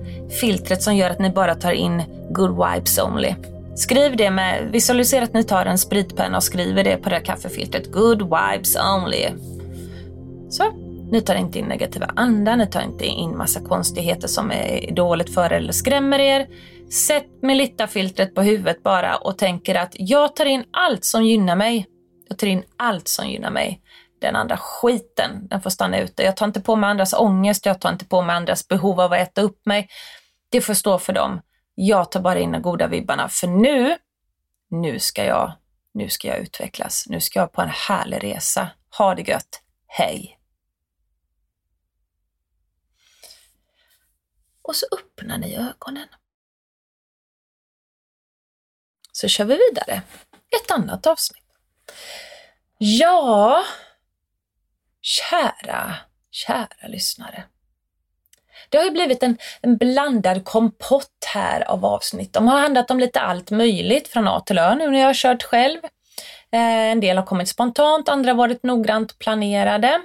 filtret 0.41 0.81
som 0.81 0.95
gör 0.95 1.09
att 1.09 1.19
ni 1.19 1.29
bara 1.29 1.55
tar 1.55 1.71
in 1.71 2.03
good 2.29 2.51
vibes 2.51 2.99
only. 2.99 3.33
Skriv 3.77 4.17
det 4.17 4.31
med, 4.31 4.71
visualisera 4.71 5.23
att 5.23 5.33
ni 5.33 5.43
tar 5.43 5.65
en 5.65 5.77
spritpenna 5.77 6.37
och 6.37 6.43
skriver 6.43 6.83
det 6.83 6.97
på 6.97 7.09
det 7.09 7.15
här 7.15 7.25
kaffefiltret. 7.25 7.91
Good 7.91 8.21
vibes 8.21 8.75
only. 8.75 9.25
Så. 10.49 10.63
Ni 11.11 11.21
tar 11.21 11.35
inte 11.35 11.59
in 11.59 11.65
negativa 11.65 12.05
andar, 12.15 12.55
ni 12.55 12.67
tar 12.67 12.81
inte 12.81 13.05
in 13.05 13.37
massa 13.37 13.59
konstigheter 13.59 14.27
som 14.27 14.51
är 14.51 14.91
dåligt 14.91 15.33
för 15.33 15.45
er 15.45 15.57
eller 15.57 15.73
skrämmer 15.73 16.19
er. 16.19 16.47
Sätt 16.91 17.27
Melitta-filtret 17.41 18.35
på 18.35 18.41
huvudet 18.41 18.83
bara 18.83 19.15
och 19.15 19.37
tänker 19.37 19.75
att 19.75 19.91
jag 19.93 20.35
tar 20.35 20.45
in 20.45 20.63
allt 20.71 21.05
som 21.05 21.25
gynnar 21.25 21.55
mig. 21.55 21.85
Jag 22.29 22.37
tar 22.37 22.47
in 22.47 22.63
allt 22.77 23.07
som 23.07 23.29
gynnar 23.29 23.51
mig. 23.51 23.81
Den 24.21 24.35
andra 24.35 24.57
skiten, 24.57 25.47
den 25.47 25.61
får 25.61 25.69
stanna 25.69 25.99
ute. 25.99 26.23
Jag 26.23 26.37
tar 26.37 26.45
inte 26.45 26.61
på 26.61 26.75
mig 26.75 26.89
andras 26.89 27.13
ångest, 27.13 27.65
jag 27.65 27.81
tar 27.81 27.91
inte 27.91 28.05
på 28.05 28.21
mig 28.21 28.35
andras 28.35 28.67
behov 28.67 28.99
av 28.99 29.13
att 29.13 29.19
äta 29.19 29.41
upp 29.41 29.65
mig. 29.65 29.87
Det 30.51 30.61
får 30.61 30.73
stå 30.73 30.97
för 30.97 31.13
dem. 31.13 31.41
Jag 31.79 32.11
tar 32.11 32.19
bara 32.19 32.39
in 32.39 32.51
de 32.51 32.61
goda 32.61 32.87
vibbarna, 32.87 33.29
för 33.29 33.47
nu, 33.47 33.97
nu 34.69 34.99
ska 34.99 35.25
jag, 35.25 35.51
nu 35.93 36.09
ska 36.09 36.27
jag 36.27 36.37
utvecklas. 36.37 37.05
Nu 37.09 37.21
ska 37.21 37.39
jag 37.39 37.51
på 37.51 37.61
en 37.61 37.69
härlig 37.69 38.23
resa. 38.23 38.69
Ha 38.97 39.15
det 39.15 39.21
gött. 39.21 39.61
Hej! 39.87 40.37
och 44.67 44.75
så 44.75 44.85
öppnar 44.91 45.37
ni 45.37 45.55
ögonen. 45.55 46.07
Så 49.11 49.27
kör 49.27 49.45
vi 49.45 49.57
vidare. 49.69 50.01
Ett 50.61 50.71
annat 50.71 51.07
avsnitt. 51.07 51.43
Ja, 52.77 53.63
kära, 55.01 55.95
kära 56.31 56.87
lyssnare. 56.87 57.47
Det 58.69 58.77
har 58.77 58.85
ju 58.85 58.91
blivit 58.91 59.23
en, 59.23 59.37
en 59.61 59.77
blandad 59.77 60.45
kompott 60.45 61.25
här 61.33 61.71
av 61.71 61.85
avsnitt. 61.85 62.33
De 62.33 62.47
har 62.47 62.59
handlat 62.59 62.91
om 62.91 62.99
lite 62.99 63.19
allt 63.19 63.51
möjligt 63.51 64.07
från 64.07 64.27
A 64.27 64.43
till 64.45 64.57
Ö 64.57 64.75
nu 64.75 64.89
när 64.91 64.99
jag 64.99 65.07
har 65.07 65.13
kört 65.13 65.43
själv. 65.43 65.79
Eh, 66.53 66.91
en 66.91 66.99
del 66.99 67.17
har 67.17 67.25
kommit 67.25 67.49
spontant, 67.49 68.09
andra 68.09 68.31
har 68.31 68.37
varit 68.37 68.63
noggrant 68.63 69.19
planerade. 69.19 70.01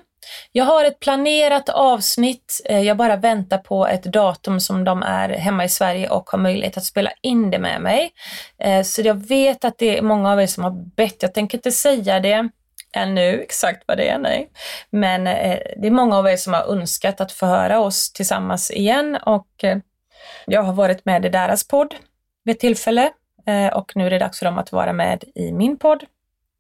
Jag 0.53 0.65
har 0.65 0.85
ett 0.85 1.01
planerat 1.01 1.69
avsnitt. 1.69 2.61
Eh, 2.65 2.81
jag 2.81 2.97
bara 2.97 3.17
väntar 3.17 3.59
på 3.59 3.87
ett 3.87 4.05
datum 4.05 4.61
som 4.61 4.85
de 4.85 5.03
är 5.03 5.29
hemma 5.29 5.65
i 5.65 5.69
Sverige 5.69 6.09
och 6.09 6.31
har 6.31 6.38
möjlighet 6.38 6.77
att 6.77 6.85
spela 6.85 7.11
in 7.23 7.51
det 7.51 7.59
med 7.59 7.81
mig. 7.81 8.11
Eh, 8.59 8.83
så 8.83 9.03
jag 9.03 9.29
vet 9.29 9.65
att 9.65 9.79
det 9.79 9.99
är 9.99 10.03
många 10.03 10.33
av 10.33 10.41
er 10.41 10.47
som 10.47 10.65
har 10.65 10.95
bett. 10.97 11.23
Jag 11.23 11.35
tänker 11.35 11.59
inte 11.59 11.73
säga 11.73 12.21
det 12.21 12.49
ännu 12.96 13.40
exakt 13.40 13.85
vad 13.87 13.98
det 13.98 14.09
är, 14.09 14.18
nej. 14.18 14.50
Men 14.90 15.26
eh, 15.26 15.59
det 15.76 15.87
är 15.87 15.90
många 15.90 16.16
av 16.16 16.26
er 16.26 16.37
som 16.37 16.52
har 16.52 16.72
önskat 16.72 17.20
att 17.20 17.33
få 17.33 17.46
höra 17.46 17.81
oss 17.81 18.12
tillsammans 18.12 18.70
igen 18.70 19.16
och 19.16 19.64
eh, 19.64 19.78
jag 20.46 20.62
har 20.62 20.72
varit 20.72 21.05
med 21.05 21.24
i 21.24 21.28
deras 21.28 21.68
podd 21.68 21.94
vid 22.44 22.55
ett 22.55 22.61
tillfälle 22.61 23.11
eh, 23.46 23.66
och 23.66 23.92
nu 23.94 24.07
är 24.07 24.11
det 24.11 24.18
dags 24.18 24.38
för 24.38 24.46
dem 24.46 24.59
att 24.59 24.72
vara 24.72 24.92
med 24.92 25.24
i 25.35 25.52
min 25.52 25.78
podd. 25.78 26.05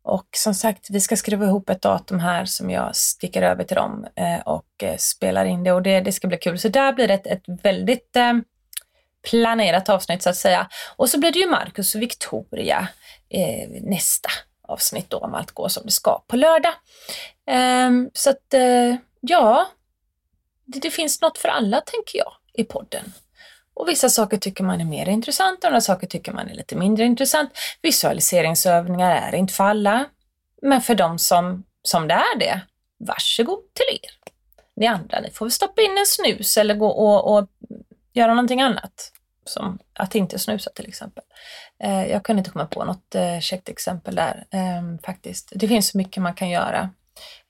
Och 0.04 0.26
som 0.36 0.54
sagt, 0.54 0.90
vi 0.90 1.00
ska 1.00 1.16
skriva 1.16 1.44
ihop 1.44 1.70
ett 1.70 1.82
datum 1.82 2.20
här 2.20 2.44
som 2.44 2.70
jag 2.70 2.96
sticker 2.96 3.42
över 3.42 3.64
till 3.64 3.76
dem 3.76 4.06
eh, 4.16 4.40
och 4.40 4.82
eh, 4.82 4.96
spelar 4.96 5.44
in 5.44 5.64
det 5.64 5.72
och 5.72 5.82
det, 5.82 6.00
det 6.00 6.12
ska 6.12 6.28
bli 6.28 6.36
kul. 6.36 6.58
Så 6.58 6.68
där 6.68 6.92
blir 6.92 7.08
det 7.08 7.14
ett, 7.14 7.26
ett 7.26 7.42
väldigt 7.62 8.16
eh, 8.16 8.32
planerat 9.30 9.88
avsnitt 9.88 10.22
så 10.22 10.30
att 10.30 10.36
säga. 10.36 10.68
Och 10.96 11.08
så 11.08 11.18
blir 11.20 11.32
det 11.32 11.38
ju 11.38 11.50
Marcus 11.50 11.94
och 11.94 12.02
Victoria 12.02 12.88
eh, 13.28 13.68
nästa 13.82 14.30
avsnitt 14.72 15.10
då 15.10 15.18
om 15.18 15.34
allt 15.34 15.50
går 15.50 15.68
som 15.68 15.82
det 15.86 15.92
ska 15.92 16.24
på 16.26 16.36
lördag. 16.36 16.72
Ehm, 17.46 18.10
så 18.14 18.30
att 18.30 18.54
eh, 18.54 18.96
ja, 19.20 19.66
det, 20.64 20.90
finns 20.90 21.20
något 21.20 21.38
för 21.38 21.48
alla 21.48 21.80
tänker 21.80 22.18
jag 22.18 22.32
i 22.54 22.64
podden. 22.64 23.12
Och 23.74 23.88
vissa 23.88 24.08
saker 24.08 24.36
tycker 24.36 24.64
man 24.64 24.80
är 24.80 24.84
mer 24.84 25.08
intressant, 25.08 25.64
andra 25.64 25.80
saker 25.80 26.06
tycker 26.06 26.32
man 26.32 26.48
är 26.48 26.54
lite 26.54 26.76
mindre 26.76 27.04
intressant. 27.04 27.50
Visualiseringsövningar 27.82 29.10
är 29.10 29.34
inte 29.34 29.52
för 29.52 29.64
alla, 29.64 30.04
men 30.62 30.80
för 30.80 30.94
de 30.94 31.18
som, 31.18 31.64
som 31.82 32.08
det 32.08 32.14
är 32.14 32.38
det, 32.38 32.60
varsågod 32.98 33.74
till 33.74 33.98
er. 34.02 34.10
Ni 34.76 34.86
andra, 34.86 35.20
ni 35.20 35.30
får 35.30 35.48
stoppa 35.48 35.82
in 35.82 35.98
en 35.98 36.06
snus 36.06 36.56
eller 36.56 36.74
gå 36.74 36.88
och, 36.88 37.38
och 37.38 37.48
göra 38.12 38.34
någonting 38.34 38.62
annat. 38.62 39.12
Som 39.44 39.78
att 39.94 40.14
inte 40.14 40.38
snusa 40.38 40.70
till 40.70 40.88
exempel. 40.88 41.24
Eh, 41.82 42.06
jag 42.06 42.24
kunde 42.24 42.40
inte 42.40 42.50
komma 42.50 42.66
på 42.66 42.84
något 42.84 43.14
eh, 43.14 43.40
käckt 43.40 43.68
exempel 43.68 44.14
där 44.14 44.46
eh, 44.50 45.04
faktiskt. 45.04 45.52
Det 45.54 45.68
finns 45.68 45.88
så 45.88 45.98
mycket 45.98 46.22
man 46.22 46.34
kan 46.34 46.50
göra 46.50 46.90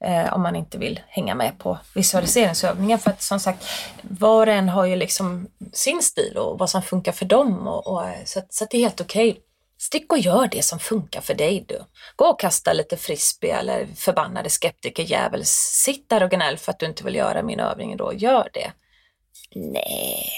eh, 0.05 0.33
om 0.33 0.43
man 0.43 0.57
inte 0.57 0.79
vill 0.79 1.01
hänga 1.09 1.35
med 1.35 1.59
på 1.59 1.79
visualiseringsövningar. 1.95 2.99
För 2.99 3.11
att 3.11 3.23
som 3.23 3.41
sagt, 3.41 3.65
var 4.03 4.47
och 4.47 4.53
en 4.53 4.69
har 4.69 4.85
ju 4.85 4.97
liksom 4.97 5.49
sin 5.73 6.03
stil 6.03 6.37
och 6.37 6.59
vad 6.59 6.71
som 6.71 6.83
funkar 6.83 7.13
för 7.13 7.25
dem. 7.25 7.69
Och, 7.69 7.87
och 7.87 8.09
eh, 8.09 8.25
så, 8.25 8.43
så 8.51 8.67
det 8.71 8.77
är 8.77 8.81
helt 8.81 9.01
okej. 9.01 9.31
Okay. 9.31 9.43
Stick 9.79 10.13
och 10.13 10.19
gör 10.19 10.47
det 10.47 10.65
som 10.65 10.79
funkar 10.79 11.21
för 11.21 11.35
dig 11.35 11.65
du. 11.69 11.79
Gå 12.17 12.25
och 12.25 12.41
kasta 12.41 12.73
lite 12.73 12.97
frisbee 12.97 13.53
eller 13.53 13.87
förbannade 13.87 14.51
skeptikerjävel. 14.51 15.43
Sitt 15.45 16.09
där 16.09 16.23
och 16.23 16.31
gnäll 16.31 16.59
för 16.59 16.73
att 16.73 16.79
du 16.79 16.87
inte 16.87 17.05
vill 17.05 17.15
göra 17.15 17.43
min 17.43 17.61
övning 17.61 17.97
då. 17.97 18.13
Gör 18.15 18.49
det. 18.53 18.73
Nej, 19.55 20.31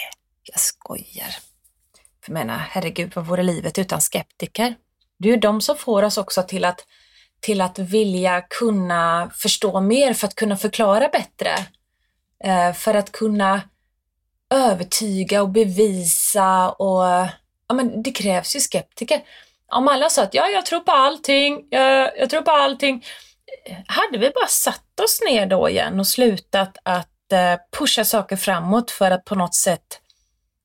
jag 0.52 0.60
skojar. 0.60 1.30
För 2.24 2.32
jag 2.32 2.34
menar, 2.34 2.56
herregud, 2.56 3.12
vad 3.14 3.26
vore 3.26 3.42
livet 3.42 3.78
utan 3.78 4.00
skeptiker? 4.00 4.74
Det 5.18 5.28
är 5.28 5.32
ju 5.32 5.40
de 5.40 5.60
som 5.60 5.76
får 5.76 6.02
oss 6.02 6.18
också 6.18 6.42
till 6.42 6.64
att, 6.64 6.80
till 7.40 7.60
att 7.60 7.78
vilja 7.78 8.40
kunna 8.40 9.30
förstå 9.34 9.80
mer 9.80 10.14
för 10.14 10.26
att 10.26 10.34
kunna 10.34 10.56
förklara 10.56 11.08
bättre. 11.08 11.54
Eh, 12.44 12.72
för 12.72 12.94
att 12.94 13.12
kunna 13.12 13.62
övertyga 14.54 15.42
och 15.42 15.48
bevisa 15.48 16.70
och 16.70 17.04
ja, 17.68 17.74
men 17.74 18.02
det 18.02 18.12
krävs 18.12 18.56
ju 18.56 18.60
skeptiker. 18.60 19.20
Om 19.72 19.88
alla 19.88 20.10
sa 20.10 20.22
att 20.22 20.34
ja, 20.34 20.48
jag 20.48 20.66
tror 20.66 20.80
på 20.80 20.92
allting, 20.92 21.66
jag, 21.70 22.18
jag 22.18 22.30
tror 22.30 22.42
på 22.42 22.50
allting. 22.50 23.04
Hade 23.86 24.18
vi 24.18 24.30
bara 24.30 24.46
satt 24.46 25.00
oss 25.00 25.20
ner 25.28 25.46
då 25.46 25.68
igen 25.68 26.00
och 26.00 26.06
slutat 26.06 26.78
att 26.82 27.32
eh, 27.32 27.56
pusha 27.78 28.04
saker 28.04 28.36
framåt 28.36 28.90
för 28.90 29.10
att 29.10 29.24
på 29.24 29.34
något 29.34 29.54
sätt 29.54 30.00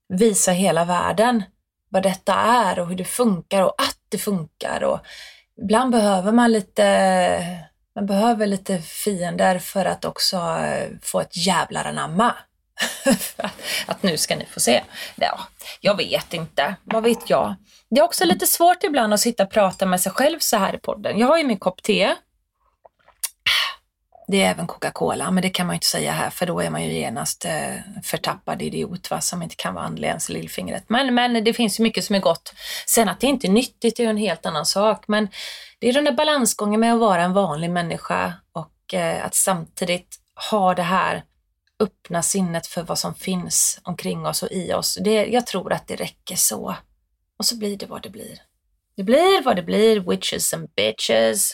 visa 0.10 0.51
hela 0.51 0.86
världen 0.86 1.43
vad 1.89 2.03
detta 2.03 2.34
är 2.34 2.80
och 2.80 2.88
hur 2.88 2.95
det 2.95 3.05
funkar 3.05 3.62
och 3.62 3.74
att 3.78 3.97
det 4.10 4.18
funkar. 4.18 4.84
Och 4.84 4.99
ibland 5.62 5.91
behöver 5.91 6.32
man 6.32 6.51
lite, 6.51 7.60
man 7.95 8.05
behöver 8.05 8.47
lite 8.47 8.78
fiender 8.78 9.60
för 9.60 9.86
att 9.86 10.05
också 10.05 10.38
eh, 10.38 10.88
få 11.01 11.22
ett 11.22 11.45
jävlar 11.45 11.86
anamma. 11.86 12.36
att 13.86 14.03
nu 14.03 14.18
ska 14.18 14.36
ni 14.36 14.45
få 14.45 14.60
se. 14.60 14.84
Ja, 15.16 15.39
jag 15.82 15.97
vet 15.97 16.34
inte, 16.34 16.76
vad 16.84 17.03
vet 17.03 17.30
jag? 17.30 17.55
Det 17.89 17.99
är 17.99 18.03
också 18.03 18.26
lite 18.26 18.47
svårt 18.47 18.84
ibland 18.84 19.14
att 19.14 19.20
sitta 19.20 19.43
och 19.43 19.51
prata 19.51 19.86
med 19.86 20.01
sig 20.01 20.12
själv 20.12 20.39
så 20.39 20.57
här 20.57 20.76
i 20.76 20.78
podden. 20.78 21.20
Jag 21.20 21.28
har 21.28 21.38
ju 21.38 21.43
min 21.43 21.60
kopp 21.60 21.84
te. 21.84 22.16
Det 24.32 24.41
är 24.41 24.51
även 24.51 24.67
Coca-Cola, 24.67 25.32
men 25.32 25.41
det 25.41 25.49
kan 25.49 25.67
man 25.67 25.73
ju 25.73 25.77
inte 25.77 25.88
säga 25.88 26.11
här 26.11 26.30
för 26.30 26.45
då 26.45 26.59
är 26.59 26.69
man 26.69 26.84
ju 26.84 26.93
genast 26.93 27.45
eh, 27.45 27.75
förtappad 28.03 28.61
idiot 28.61 29.11
va, 29.11 29.21
som 29.21 29.43
inte 29.43 29.55
kan 29.55 29.73
vara 29.73 29.86
andlig 29.86 30.07
ens 30.07 30.30
lillfingret. 30.30 30.84
Men, 30.88 31.15
men 31.15 31.43
det 31.43 31.53
finns 31.53 31.80
ju 31.80 31.84
mycket 31.84 32.03
som 32.03 32.15
är 32.15 32.19
gott. 32.19 32.53
Sen 32.88 33.09
att 33.09 33.19
det 33.19 33.27
inte 33.27 33.47
är 33.47 33.51
nyttigt 33.51 33.99
är 33.99 34.03
ju 34.03 34.09
en 34.09 34.17
helt 34.17 34.45
annan 34.45 34.65
sak, 34.65 35.03
men 35.07 35.27
det 35.80 35.89
är 35.89 35.93
den 35.93 36.03
där 36.03 36.11
balansgången 36.11 36.80
med 36.80 36.93
att 36.93 36.99
vara 36.99 37.23
en 37.23 37.34
vanlig 37.34 37.69
människa 37.69 38.34
och 38.51 38.93
eh, 38.93 39.25
att 39.25 39.36
samtidigt 39.36 40.19
ha 40.51 40.75
det 40.75 40.84
här 40.84 41.23
öppna 41.80 42.21
sinnet 42.21 42.67
för 42.67 42.84
vad 42.84 42.99
som 42.99 43.15
finns 43.15 43.80
omkring 43.84 44.25
oss 44.25 44.43
och 44.43 44.51
i 44.51 44.73
oss. 44.73 44.97
Det, 45.01 45.25
jag 45.25 45.47
tror 45.47 45.73
att 45.73 45.88
det 45.88 45.95
räcker 45.95 46.36
så. 46.36 46.75
Och 47.39 47.45
så 47.45 47.57
blir 47.57 47.77
det 47.77 47.86
vad 47.86 48.03
det 48.03 48.09
blir. 48.09 48.41
Det 48.95 49.03
blir 49.03 49.43
vad 49.43 49.55
det 49.55 49.63
blir, 49.63 49.99
witches 49.99 50.53
and 50.53 50.69
bitches 50.75 51.53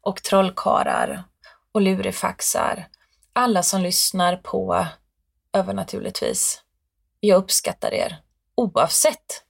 och 0.00 0.22
trollkarlar 0.22 1.24
och 1.72 1.80
lurifaxar. 1.80 2.88
Alla 3.32 3.62
som 3.62 3.80
lyssnar 3.82 4.36
på 4.36 4.86
övernaturligtvis. 5.52 6.62
Jag 7.20 7.38
uppskattar 7.38 7.94
er 7.94 8.22
oavsett 8.54 9.44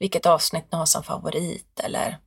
vilket 0.00 0.26
avsnitt 0.26 0.64
ni 0.72 0.78
har 0.78 0.86
som 0.86 1.02
favorit 1.02 1.80
eller 1.80 2.18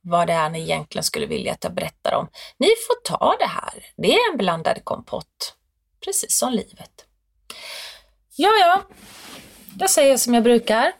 vad 0.00 0.26
det 0.26 0.32
är 0.32 0.50
ni 0.50 0.60
egentligen 0.60 1.04
skulle 1.04 1.26
vilja 1.26 1.52
att 1.52 1.64
jag 1.64 1.74
berättar 1.74 2.14
om. 2.14 2.28
Ni 2.58 2.66
får 2.66 3.16
ta 3.16 3.36
det 3.38 3.46
här. 3.46 3.86
Det 3.96 4.14
är 4.14 4.32
en 4.32 4.38
blandad 4.38 4.84
kompott 4.84 5.56
precis 6.04 6.38
som 6.38 6.52
livet. 6.52 7.06
Ja, 8.36 8.50
ja, 8.60 8.82
jag 9.78 9.90
säger 9.90 10.16
som 10.16 10.34
jag 10.34 10.42
brukar. 10.42 10.92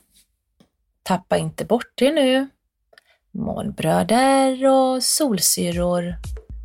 Tappa 1.03 1.39
inte 1.39 1.65
bort 1.65 1.93
det 1.95 2.13
nu. 2.13 2.49
Månbröder 3.31 4.67
och 4.67 5.03
solsyror. 5.03 6.15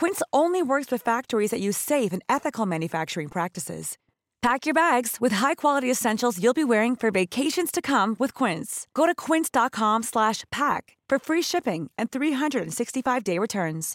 Quince 0.00 0.22
only 0.30 0.62
works 0.62 0.92
with 0.92 1.02
factories 1.02 1.50
that 1.50 1.60
use 1.60 1.76
safe 1.76 2.12
and 2.12 2.22
ethical 2.28 2.66
manufacturing 2.66 3.28
practices. 3.28 3.96
Pack 4.42 4.66
your 4.66 4.74
bags 4.74 5.16
with 5.20 5.36
high-quality 5.36 5.90
essentials 5.90 6.38
you'll 6.38 6.54
be 6.54 6.64
wearing 6.64 6.96
for 6.96 7.10
vacations 7.10 7.72
to 7.72 7.80
come 7.80 8.14
with 8.18 8.34
Quince. 8.34 8.86
Go 8.94 9.06
to 9.06 9.14
quince.com/pack 9.14 10.96
for 11.10 11.18
free 11.18 11.42
shipping 11.42 11.90
and 11.98 12.10
365-day 12.10 13.38
returns. 13.38 13.94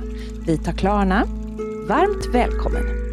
Vi 0.48 0.58
tar 0.58 0.74
Klarna. 0.74 1.26
Varmt 1.88 2.26
välkommen! 2.34 3.07